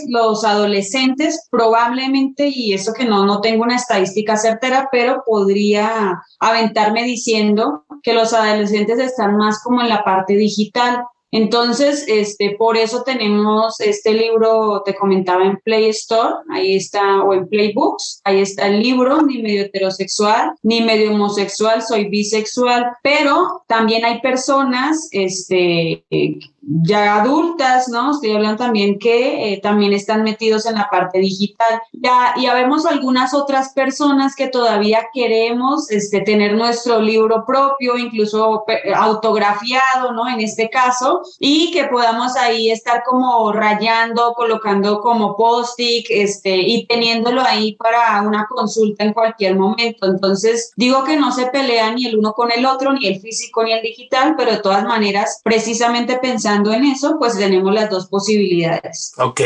los 0.07 0.43
adolescentes 0.43 1.47
probablemente, 1.51 2.47
y 2.47 2.73
eso 2.73 2.93
que 2.93 3.05
no, 3.05 3.25
no 3.25 3.41
tengo 3.41 3.63
una 3.63 3.75
estadística 3.75 4.37
certera, 4.37 4.89
pero 4.91 5.23
podría 5.25 6.21
aventarme 6.39 7.03
diciendo 7.03 7.85
que 8.03 8.13
los 8.13 8.33
adolescentes 8.33 8.99
están 8.99 9.37
más 9.37 9.61
como 9.63 9.81
en 9.81 9.89
la 9.89 10.03
parte 10.03 10.35
digital. 10.35 11.03
Entonces, 11.31 12.05
este, 12.07 12.55
por 12.57 12.77
eso 12.77 13.03
tenemos 13.03 13.79
este 13.81 14.13
libro, 14.13 14.81
te 14.85 14.95
comentaba 14.95 15.45
en 15.45 15.57
Play 15.57 15.89
Store, 15.89 16.35
ahí 16.49 16.75
está, 16.75 17.21
o 17.23 17.33
en 17.33 17.47
Playbooks, 17.47 18.21
ahí 18.23 18.39
está 18.39 18.67
el 18.67 18.81
libro, 18.81 19.21
ni 19.21 19.41
medio 19.41 19.63
heterosexual, 19.63 20.51
ni 20.63 20.81
medio 20.81 21.11
homosexual, 21.11 21.81
soy 21.81 22.05
bisexual, 22.09 22.85
pero 23.03 23.63
también 23.67 24.05
hay 24.05 24.21
personas, 24.21 25.09
este, 25.11 26.03
ya 26.69 27.21
adultas, 27.21 27.87
¿no? 27.87 28.11
Estoy 28.11 28.33
hablando 28.33 28.57
también 28.57 28.99
que 28.99 29.53
eh, 29.53 29.61
también 29.61 29.93
están 29.93 30.23
metidos 30.23 30.65
en 30.65 30.75
la 30.75 30.89
parte 30.89 31.19
digital. 31.19 31.81
Ya, 31.93 32.33
ya 32.39 32.53
vemos 32.53 32.85
algunas 32.85 33.33
otras 33.33 33.71
personas 33.73 34.35
que 34.35 34.47
todavía 34.47 35.07
queremos 35.13 35.89
este, 35.89 36.21
tener 36.21 36.55
nuestro 36.55 36.99
libro 36.99 37.45
propio, 37.45 37.97
incluso 37.97 38.65
autografiado, 38.95 40.11
¿no? 40.11 40.27
En 40.27 40.41
este 40.41 40.69
caso, 40.69 41.21
y 41.39 41.71
que 41.71 41.85
podamos 41.85 42.35
ahí 42.35 42.69
estar 42.69 43.03
como 43.05 43.53
rayando, 43.53 44.33
colocando 44.33 44.99
como 44.99 45.37
post-it, 45.37 46.05
este, 46.09 46.57
y 46.57 46.85
teniéndolo 46.85 47.41
ahí 47.43 47.75
para 47.75 48.21
una 48.23 48.45
consulta 48.45 49.05
en 49.05 49.13
cualquier 49.13 49.55
momento. 49.55 50.05
Entonces, 50.05 50.73
digo 50.75 51.05
que 51.05 51.15
no 51.15 51.31
se 51.31 51.45
pelea 51.45 51.93
ni 51.93 52.07
el 52.07 52.17
uno 52.17 52.33
con 52.33 52.51
el 52.51 52.65
otro, 52.65 52.91
ni 52.91 53.07
el 53.07 53.21
físico 53.21 53.63
ni 53.63 53.71
el 53.71 53.81
digital, 53.81 54.35
pero 54.37 54.51
de 54.51 54.57
todas 54.57 54.83
maneras, 54.83 55.39
precisamente 55.45 56.17
pensando 56.17 56.56
en 56.65 56.85
eso, 56.85 57.17
pues 57.19 57.37
tenemos 57.37 57.73
las 57.73 57.89
dos 57.89 58.07
posibilidades. 58.07 59.13
Ok. 59.17 59.41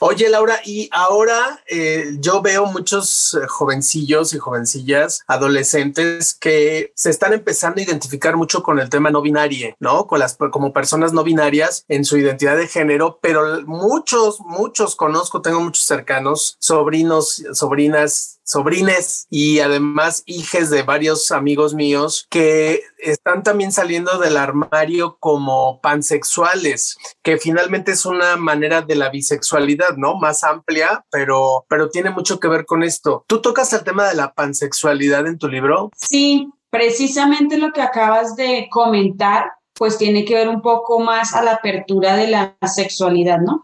Oye, 0.00 0.28
Laura, 0.28 0.60
y 0.64 0.88
ahora 0.92 1.62
eh, 1.68 2.16
yo 2.18 2.42
veo 2.42 2.66
muchos 2.66 3.38
jovencillos 3.48 4.32
y 4.32 4.38
jovencillas, 4.38 5.22
adolescentes 5.26 6.34
que 6.34 6.92
se 6.94 7.10
están 7.10 7.32
empezando 7.32 7.80
a 7.80 7.84
identificar 7.84 8.36
mucho 8.36 8.62
con 8.62 8.78
el 8.78 8.88
tema 8.88 9.10
no 9.10 9.22
binario, 9.22 9.74
¿no? 9.78 10.06
Con 10.06 10.18
las 10.18 10.36
como 10.50 10.72
personas 10.72 11.12
no 11.12 11.24
binarias 11.24 11.84
en 11.88 12.04
su 12.04 12.16
identidad 12.16 12.56
de 12.56 12.68
género, 12.68 13.18
pero 13.20 13.62
muchos, 13.66 14.40
muchos 14.40 14.96
conozco, 14.96 15.42
tengo 15.42 15.60
muchos 15.60 15.84
cercanos, 15.84 16.56
sobrinos, 16.58 17.42
sobrinas 17.52 18.40
sobrines 18.52 19.26
y 19.30 19.60
además 19.60 20.22
hijes 20.26 20.70
de 20.70 20.82
varios 20.82 21.30
amigos 21.30 21.74
míos 21.74 22.26
que 22.30 22.82
están 22.98 23.42
también 23.42 23.72
saliendo 23.72 24.18
del 24.18 24.36
armario 24.36 25.16
como 25.18 25.80
pansexuales, 25.80 26.98
que 27.22 27.38
finalmente 27.38 27.92
es 27.92 28.06
una 28.06 28.36
manera 28.36 28.82
de 28.82 28.94
la 28.94 29.08
bisexualidad, 29.08 29.96
¿no? 29.96 30.16
Más 30.16 30.44
amplia, 30.44 31.04
pero, 31.10 31.64
pero 31.68 31.88
tiene 31.88 32.10
mucho 32.10 32.38
que 32.38 32.48
ver 32.48 32.66
con 32.66 32.82
esto. 32.82 33.24
¿Tú 33.26 33.40
tocas 33.40 33.72
el 33.72 33.84
tema 33.84 34.08
de 34.08 34.14
la 34.14 34.32
pansexualidad 34.34 35.26
en 35.26 35.38
tu 35.38 35.48
libro? 35.48 35.90
Sí, 35.96 36.48
precisamente 36.70 37.56
lo 37.58 37.72
que 37.72 37.82
acabas 37.82 38.36
de 38.36 38.68
comentar 38.70 39.52
pues 39.74 39.98
tiene 39.98 40.24
que 40.24 40.34
ver 40.34 40.48
un 40.48 40.60
poco 40.60 41.00
más 41.00 41.34
a 41.34 41.42
la 41.42 41.52
apertura 41.54 42.16
de 42.16 42.28
la 42.28 42.56
sexualidad, 42.66 43.38
¿no? 43.38 43.62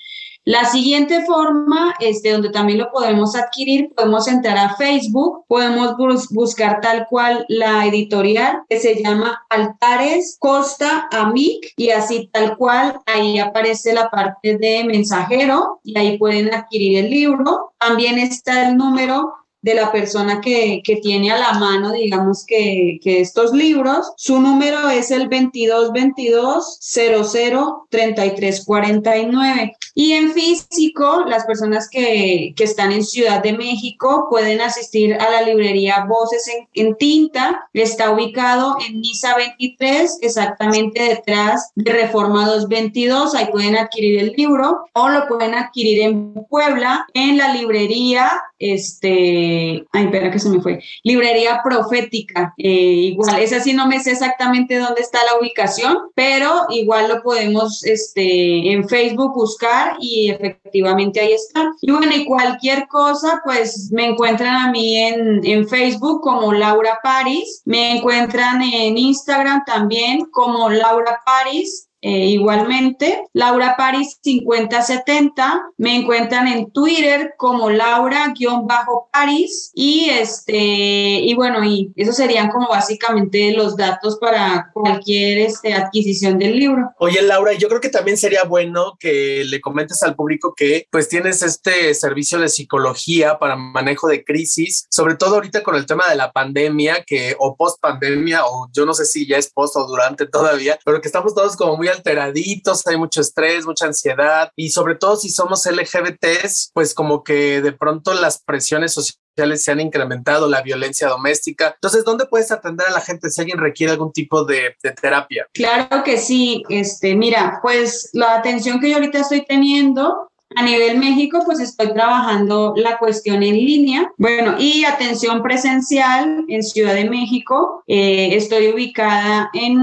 La 0.47 0.63
siguiente 0.63 1.25
forma, 1.25 1.93
este, 1.99 2.31
donde 2.31 2.49
también 2.49 2.79
lo 2.79 2.89
podemos 2.89 3.35
adquirir, 3.35 3.93
podemos 3.93 4.29
entrar 4.29 4.57
a 4.57 4.75
Facebook, 4.77 5.43
podemos 5.45 5.97
buscar 6.29 6.79
tal 6.79 7.05
cual 7.09 7.43
la 7.49 7.85
editorial 7.85 8.61
que 8.69 8.79
se 8.79 9.03
llama 9.03 9.45
Altares 9.49 10.37
Costa 10.39 11.09
Amic 11.11 11.73
y 11.75 11.89
así 11.89 12.29
tal 12.31 12.55
cual 12.55 12.97
ahí 13.07 13.39
aparece 13.39 13.93
la 13.93 14.09
parte 14.09 14.57
de 14.57 14.85
mensajero 14.85 15.81
y 15.83 15.99
ahí 15.99 16.17
pueden 16.17 16.53
adquirir 16.53 16.99
el 16.99 17.09
libro. 17.09 17.73
También 17.77 18.17
está 18.17 18.69
el 18.69 18.77
número 18.77 19.33
de 19.61 19.73
la 19.73 19.91
persona 19.91 20.39
que, 20.41 20.81
que, 20.83 20.97
tiene 20.97 21.31
a 21.31 21.37
la 21.37 21.53
mano, 21.53 21.91
digamos 21.91 22.45
que, 22.45 22.99
que, 23.01 23.21
estos 23.21 23.53
libros. 23.53 24.13
Su 24.17 24.39
número 24.39 24.89
es 24.89 25.11
el 25.11 25.29
2222 25.29 26.79
00 26.81 27.87
3349. 27.89 29.75
Y 29.95 30.13
en 30.13 30.31
físico, 30.31 31.25
las 31.27 31.45
personas 31.45 31.89
que, 31.89 32.53
que, 32.55 32.63
están 32.63 32.91
en 32.91 33.03
Ciudad 33.03 33.41
de 33.41 33.53
México 33.53 34.27
pueden 34.29 34.61
asistir 34.61 35.15
a 35.15 35.29
la 35.31 35.41
librería 35.41 36.05
Voces 36.07 36.47
en, 36.47 36.67
en 36.73 36.95
Tinta. 36.95 37.67
Está 37.73 38.11
ubicado 38.11 38.77
en 38.87 38.99
Misa 38.99 39.35
23, 39.35 40.19
exactamente 40.21 41.01
detrás 41.01 41.71
de 41.75 41.91
Reforma 41.91 42.45
222. 42.45 43.33
Ahí 43.33 43.47
pueden 43.51 43.75
adquirir 43.75 44.19
el 44.19 44.33
libro 44.37 44.85
o 44.93 45.09
lo 45.09 45.27
pueden 45.27 45.55
adquirir 45.55 46.01
en 46.01 46.33
Puebla, 46.49 47.07
en 47.13 47.37
la 47.37 47.53
librería 47.53 48.31
este, 48.59 49.46
ay, 49.91 50.05
espera 50.05 50.31
que 50.31 50.39
se 50.39 50.49
me 50.49 50.61
fue, 50.61 50.79
librería 51.03 51.61
profética, 51.63 52.53
eh, 52.57 52.69
igual, 53.11 53.39
esa 53.39 53.59
sí 53.59 53.73
no 53.73 53.87
me 53.87 53.99
sé 53.99 54.11
exactamente 54.11 54.77
dónde 54.77 55.01
está 55.01 55.19
la 55.25 55.39
ubicación, 55.39 55.97
pero 56.15 56.65
igual 56.69 57.09
lo 57.09 57.21
podemos 57.21 57.83
este, 57.83 58.71
en 58.71 58.87
Facebook 58.87 59.33
buscar 59.33 59.95
y 59.99 60.29
efectivamente 60.29 61.19
ahí 61.19 61.33
está. 61.33 61.71
Y 61.81 61.91
bueno, 61.91 62.11
y 62.15 62.25
cualquier 62.25 62.87
cosa, 62.87 63.41
pues 63.43 63.89
me 63.91 64.07
encuentran 64.07 64.55
a 64.55 64.71
mí 64.71 64.97
en, 64.97 65.45
en 65.45 65.67
Facebook 65.67 66.21
como 66.21 66.53
Laura 66.53 66.99
Paris, 67.03 67.61
me 67.65 67.97
encuentran 67.97 68.61
en 68.61 68.97
Instagram 68.97 69.63
también 69.65 70.25
como 70.31 70.69
Laura 70.69 71.19
Paris 71.25 71.87
eh, 72.01 72.27
igualmente, 72.27 73.23
Laura 73.33 73.75
Paris 73.75 74.19
5070, 74.21 75.63
me 75.77 75.95
encuentran 75.95 76.47
en 76.47 76.69
Twitter 76.71 77.33
como 77.37 77.71
Laura-Paris 77.71 79.71
y 79.73 80.09
este, 80.11 80.55
y 80.55 81.33
bueno, 81.33 81.63
y 81.63 81.91
esos 81.95 82.15
serían 82.15 82.49
como 82.49 82.69
básicamente 82.69 83.51
los 83.53 83.75
datos 83.75 84.19
para 84.19 84.69
cualquier 84.73 85.39
este, 85.39 85.73
adquisición 85.73 86.37
del 86.37 86.59
libro. 86.59 86.91
Oye, 86.99 87.23
Laura, 87.23 87.53
yo 87.53 87.67
creo 87.67 87.81
que 87.81 87.89
también 87.89 88.17
sería 88.17 88.43
bueno 88.43 88.95
que 88.99 89.43
le 89.45 89.59
comentes 89.59 90.03
al 90.03 90.15
público 90.15 90.53
que 90.55 90.85
pues 90.91 91.09
tienes 91.09 91.41
este 91.41 91.95
servicio 91.95 92.37
de 92.39 92.49
psicología 92.49 93.39
para 93.39 93.55
manejo 93.55 94.07
de 94.07 94.23
crisis, 94.23 94.85
sobre 94.91 95.15
todo 95.15 95.33
ahorita 95.35 95.63
con 95.63 95.75
el 95.75 95.87
tema 95.87 96.07
de 96.09 96.15
la 96.15 96.31
pandemia, 96.31 97.03
que 97.05 97.35
o 97.39 97.55
post 97.55 97.81
pandemia, 97.81 98.45
o 98.45 98.69
yo 98.71 98.85
no 98.85 98.93
sé 98.93 99.05
si 99.05 99.27
ya 99.27 99.37
es 99.37 99.51
post 99.51 99.75
o 99.77 99.87
durante 99.87 100.27
todavía, 100.27 100.77
pero 100.85 101.01
que 101.01 101.07
estamos 101.07 101.33
todos 101.33 101.55
como 101.55 101.75
muy 101.75 101.87
alteraditos, 101.97 102.85
hay 102.87 102.97
mucho 102.97 103.21
estrés, 103.21 103.65
mucha 103.65 103.85
ansiedad 103.85 104.51
y 104.55 104.69
sobre 104.69 104.95
todo 104.95 105.17
si 105.17 105.29
somos 105.29 105.65
LGBTs, 105.65 106.71
pues 106.73 106.93
como 106.93 107.23
que 107.23 107.61
de 107.61 107.71
pronto 107.71 108.13
las 108.13 108.41
presiones 108.41 108.93
sociales 108.93 109.63
se 109.63 109.71
han 109.71 109.79
incrementado, 109.79 110.47
la 110.49 110.61
violencia 110.61 111.07
doméstica. 111.07 111.73
Entonces, 111.75 112.03
¿dónde 112.03 112.25
puedes 112.25 112.51
atender 112.51 112.87
a 112.87 112.91
la 112.91 113.01
gente 113.01 113.29
si 113.29 113.41
alguien 113.41 113.59
requiere 113.59 113.93
algún 113.93 114.11
tipo 114.11 114.43
de, 114.45 114.75
de, 114.81 114.91
terapia? 114.91 115.47
Claro 115.53 116.03
que 116.03 116.17
sí. 116.17 116.63
Este, 116.69 117.15
mira, 117.15 117.59
pues 117.61 118.09
la 118.13 118.35
atención 118.35 118.79
que 118.79 118.89
yo 118.89 118.95
ahorita 118.95 119.19
estoy 119.19 119.45
teniendo 119.45 120.29
a 120.55 120.63
nivel 120.63 120.97
México, 120.97 121.41
pues 121.45 121.59
estoy 121.59 121.93
trabajando 121.93 122.73
la 122.75 122.97
cuestión 122.97 123.43
en 123.43 123.55
línea. 123.55 124.11
Bueno, 124.17 124.55
y 124.57 124.85
atención 124.85 125.43
presencial 125.43 126.45
en 126.47 126.63
Ciudad 126.63 126.93
de 126.93 127.09
México. 127.09 127.83
Eh, 127.85 128.29
estoy 128.31 128.69
ubicada 128.69 129.49
en, 129.53 129.77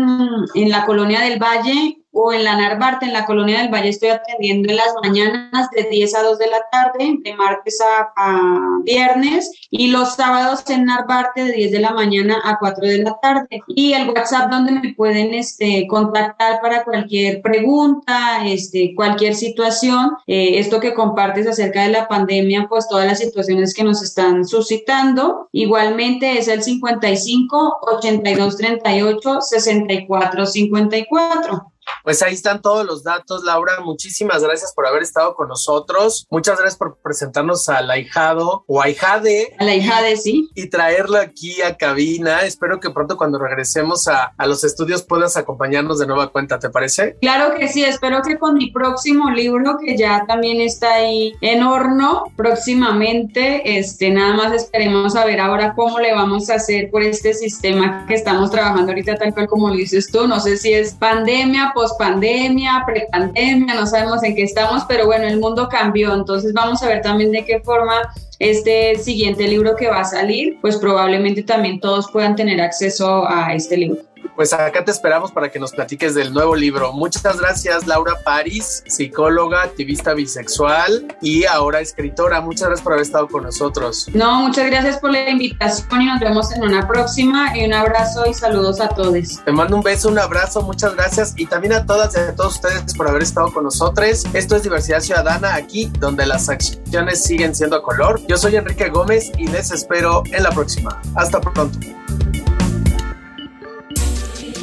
en 0.54 0.70
la 0.70 0.86
Colonia 0.86 1.20
del 1.20 1.38
Valle, 1.38 1.98
o 2.14 2.32
en 2.32 2.44
la 2.44 2.56
Narvarte, 2.56 3.06
en 3.06 3.12
la 3.12 3.26
Colonia 3.26 3.58
del 3.58 3.72
Valle, 3.72 3.88
estoy 3.88 4.10
atendiendo 4.10 4.70
en 4.70 4.76
las 4.76 4.94
mañanas 5.02 5.68
de 5.70 5.82
10 5.82 6.14
a 6.14 6.22
2 6.22 6.38
de 6.38 6.46
la 6.46 6.62
tarde, 6.70 7.18
de 7.22 7.34
martes 7.34 7.80
a, 7.80 8.12
a 8.16 8.78
viernes, 8.84 9.50
y 9.70 9.88
los 9.88 10.14
sábados 10.14 10.62
en 10.70 10.84
Narvarte 10.84 11.44
de 11.44 11.52
10 11.52 11.72
de 11.72 11.80
la 11.80 11.92
mañana 11.92 12.40
a 12.44 12.58
4 12.58 12.86
de 12.86 12.98
la 12.98 13.18
tarde. 13.20 13.62
Y 13.66 13.92
el 13.92 14.08
WhatsApp 14.10 14.50
donde 14.50 14.72
me 14.72 14.94
pueden 14.94 15.34
este, 15.34 15.86
contactar 15.88 16.60
para 16.60 16.84
cualquier 16.84 17.42
pregunta, 17.42 18.46
este, 18.46 18.94
cualquier 18.94 19.34
situación. 19.34 20.12
Eh, 20.26 20.58
esto 20.58 20.80
que 20.80 20.94
compartes 20.94 21.46
acerca 21.46 21.82
de 21.82 21.90
la 21.90 22.08
pandemia, 22.08 22.66
pues 22.68 22.88
todas 22.88 23.06
las 23.06 23.18
situaciones 23.18 23.74
que 23.74 23.84
nos 23.84 24.02
están 24.02 24.44
suscitando. 24.44 25.48
Igualmente 25.52 26.38
es 26.38 26.48
el 26.48 26.62
55 26.62 27.78
82 27.82 28.56
38 28.56 29.40
64 29.40 30.46
54. 30.46 31.73
Pues 32.04 32.22
ahí 32.22 32.34
están 32.34 32.60
todos 32.60 32.84
los 32.84 33.02
datos, 33.02 33.44
Laura. 33.44 33.80
Muchísimas 33.80 34.42
gracias 34.42 34.72
por 34.74 34.86
haber 34.86 35.02
estado 35.02 35.34
con 35.34 35.48
nosotros. 35.48 36.26
Muchas 36.30 36.58
gracias 36.58 36.76
por 36.76 36.98
presentarnos 36.98 37.68
al 37.68 37.90
ahijado 37.90 38.64
o 38.66 38.82
ahijade. 38.82 39.54
A 39.58 39.64
la 39.64 39.72
ahijade, 39.72 40.16
sí. 40.16 40.50
Y 40.54 40.68
traerlo 40.68 41.18
aquí 41.18 41.62
a 41.62 41.76
cabina. 41.76 42.42
Espero 42.42 42.80
que 42.80 42.90
pronto 42.90 43.16
cuando 43.16 43.38
regresemos 43.38 44.06
a, 44.08 44.34
a, 44.36 44.46
los 44.46 44.64
estudios 44.64 45.02
puedas 45.02 45.36
acompañarnos 45.36 45.98
de 45.98 46.06
nueva 46.06 46.30
cuenta, 46.30 46.58
¿te 46.58 46.70
parece? 46.70 47.16
Claro 47.20 47.54
que 47.58 47.68
sí. 47.68 47.84
Espero 47.84 48.22
que 48.22 48.38
con 48.38 48.54
mi 48.54 48.70
próximo 48.70 49.30
libro, 49.30 49.78
que 49.78 49.96
ya 49.96 50.24
también 50.26 50.60
está 50.60 50.94
ahí 50.94 51.32
en 51.40 51.62
horno 51.62 52.24
próximamente, 52.36 53.78
este, 53.78 54.10
nada 54.10 54.34
más 54.34 54.52
esperemos 54.52 55.16
a 55.16 55.24
ver 55.24 55.40
ahora 55.40 55.74
cómo 55.74 55.98
le 56.00 56.12
vamos 56.12 56.50
a 56.50 56.56
hacer 56.56 56.90
por 56.90 57.02
este 57.02 57.34
sistema 57.34 58.04
que 58.06 58.14
estamos 58.14 58.50
trabajando 58.50 58.92
ahorita, 58.92 59.16
tal 59.16 59.32
cual 59.32 59.46
como 59.46 59.68
lo 59.68 59.76
dices 59.76 60.10
tú. 60.10 60.26
No 60.26 60.40
sé 60.40 60.56
si 60.56 60.72
es 60.72 60.94
pandemia, 60.94 61.72
pospandemia, 61.74 62.84
prepandemia, 62.86 63.74
no 63.74 63.86
sabemos 63.86 64.22
en 64.22 64.34
qué 64.34 64.44
estamos, 64.44 64.84
pero 64.88 65.06
bueno, 65.06 65.26
el 65.26 65.38
mundo 65.38 65.68
cambió, 65.68 66.14
entonces 66.14 66.52
vamos 66.52 66.82
a 66.82 66.88
ver 66.88 67.02
también 67.02 67.32
de 67.32 67.44
qué 67.44 67.60
forma 67.60 67.94
este 68.38 68.96
siguiente 68.96 69.46
libro 69.46 69.76
que 69.76 69.88
va 69.88 70.00
a 70.00 70.04
salir, 70.04 70.58
pues 70.60 70.76
probablemente 70.76 71.42
también 71.42 71.80
todos 71.80 72.10
puedan 72.10 72.36
tener 72.36 72.60
acceso 72.60 73.28
a 73.28 73.54
este 73.54 73.76
libro 73.76 74.02
pues 74.36 74.52
acá 74.52 74.84
te 74.84 74.90
esperamos 74.90 75.32
para 75.32 75.50
que 75.50 75.58
nos 75.58 75.72
platiques 75.72 76.14
del 76.14 76.32
nuevo 76.32 76.54
libro. 76.54 76.92
Muchas 76.92 77.38
gracias, 77.38 77.86
Laura 77.86 78.14
París, 78.24 78.82
psicóloga, 78.86 79.62
activista 79.62 80.14
bisexual 80.14 81.16
y 81.20 81.44
ahora 81.44 81.80
escritora. 81.80 82.40
Muchas 82.40 82.68
gracias 82.68 82.82
por 82.82 82.92
haber 82.94 83.04
estado 83.04 83.28
con 83.28 83.44
nosotros. 83.44 84.08
No, 84.14 84.42
muchas 84.42 84.66
gracias 84.66 84.98
por 84.98 85.10
la 85.10 85.28
invitación 85.28 86.02
y 86.02 86.06
nos 86.06 86.20
vemos 86.20 86.52
en 86.52 86.62
una 86.62 86.86
próxima. 86.86 87.56
Y 87.56 87.64
un 87.64 87.74
abrazo 87.74 88.24
y 88.28 88.34
saludos 88.34 88.80
a 88.80 88.88
todos. 88.88 89.44
Te 89.44 89.52
mando 89.52 89.76
un 89.76 89.82
beso, 89.82 90.08
un 90.08 90.18
abrazo, 90.18 90.62
muchas 90.62 90.94
gracias 90.94 91.34
y 91.36 91.46
también 91.46 91.74
a 91.74 91.86
todas 91.86 92.16
y 92.16 92.20
a 92.20 92.34
todos 92.34 92.54
ustedes 92.54 92.94
por 92.94 93.08
haber 93.08 93.22
estado 93.22 93.52
con 93.52 93.64
nosotros. 93.64 94.24
Esto 94.32 94.56
es 94.56 94.62
Diversidad 94.62 95.00
Ciudadana, 95.00 95.54
aquí 95.54 95.90
donde 95.98 96.26
las 96.26 96.48
acciones 96.48 97.22
siguen 97.22 97.54
siendo 97.54 97.76
a 97.76 97.82
color. 97.82 98.20
Yo 98.26 98.36
soy 98.36 98.56
Enrique 98.56 98.88
Gómez 98.88 99.30
y 99.38 99.48
les 99.48 99.70
espero 99.70 100.22
en 100.32 100.42
la 100.42 100.50
próxima. 100.50 101.00
Hasta 101.14 101.40
pronto. 101.40 101.78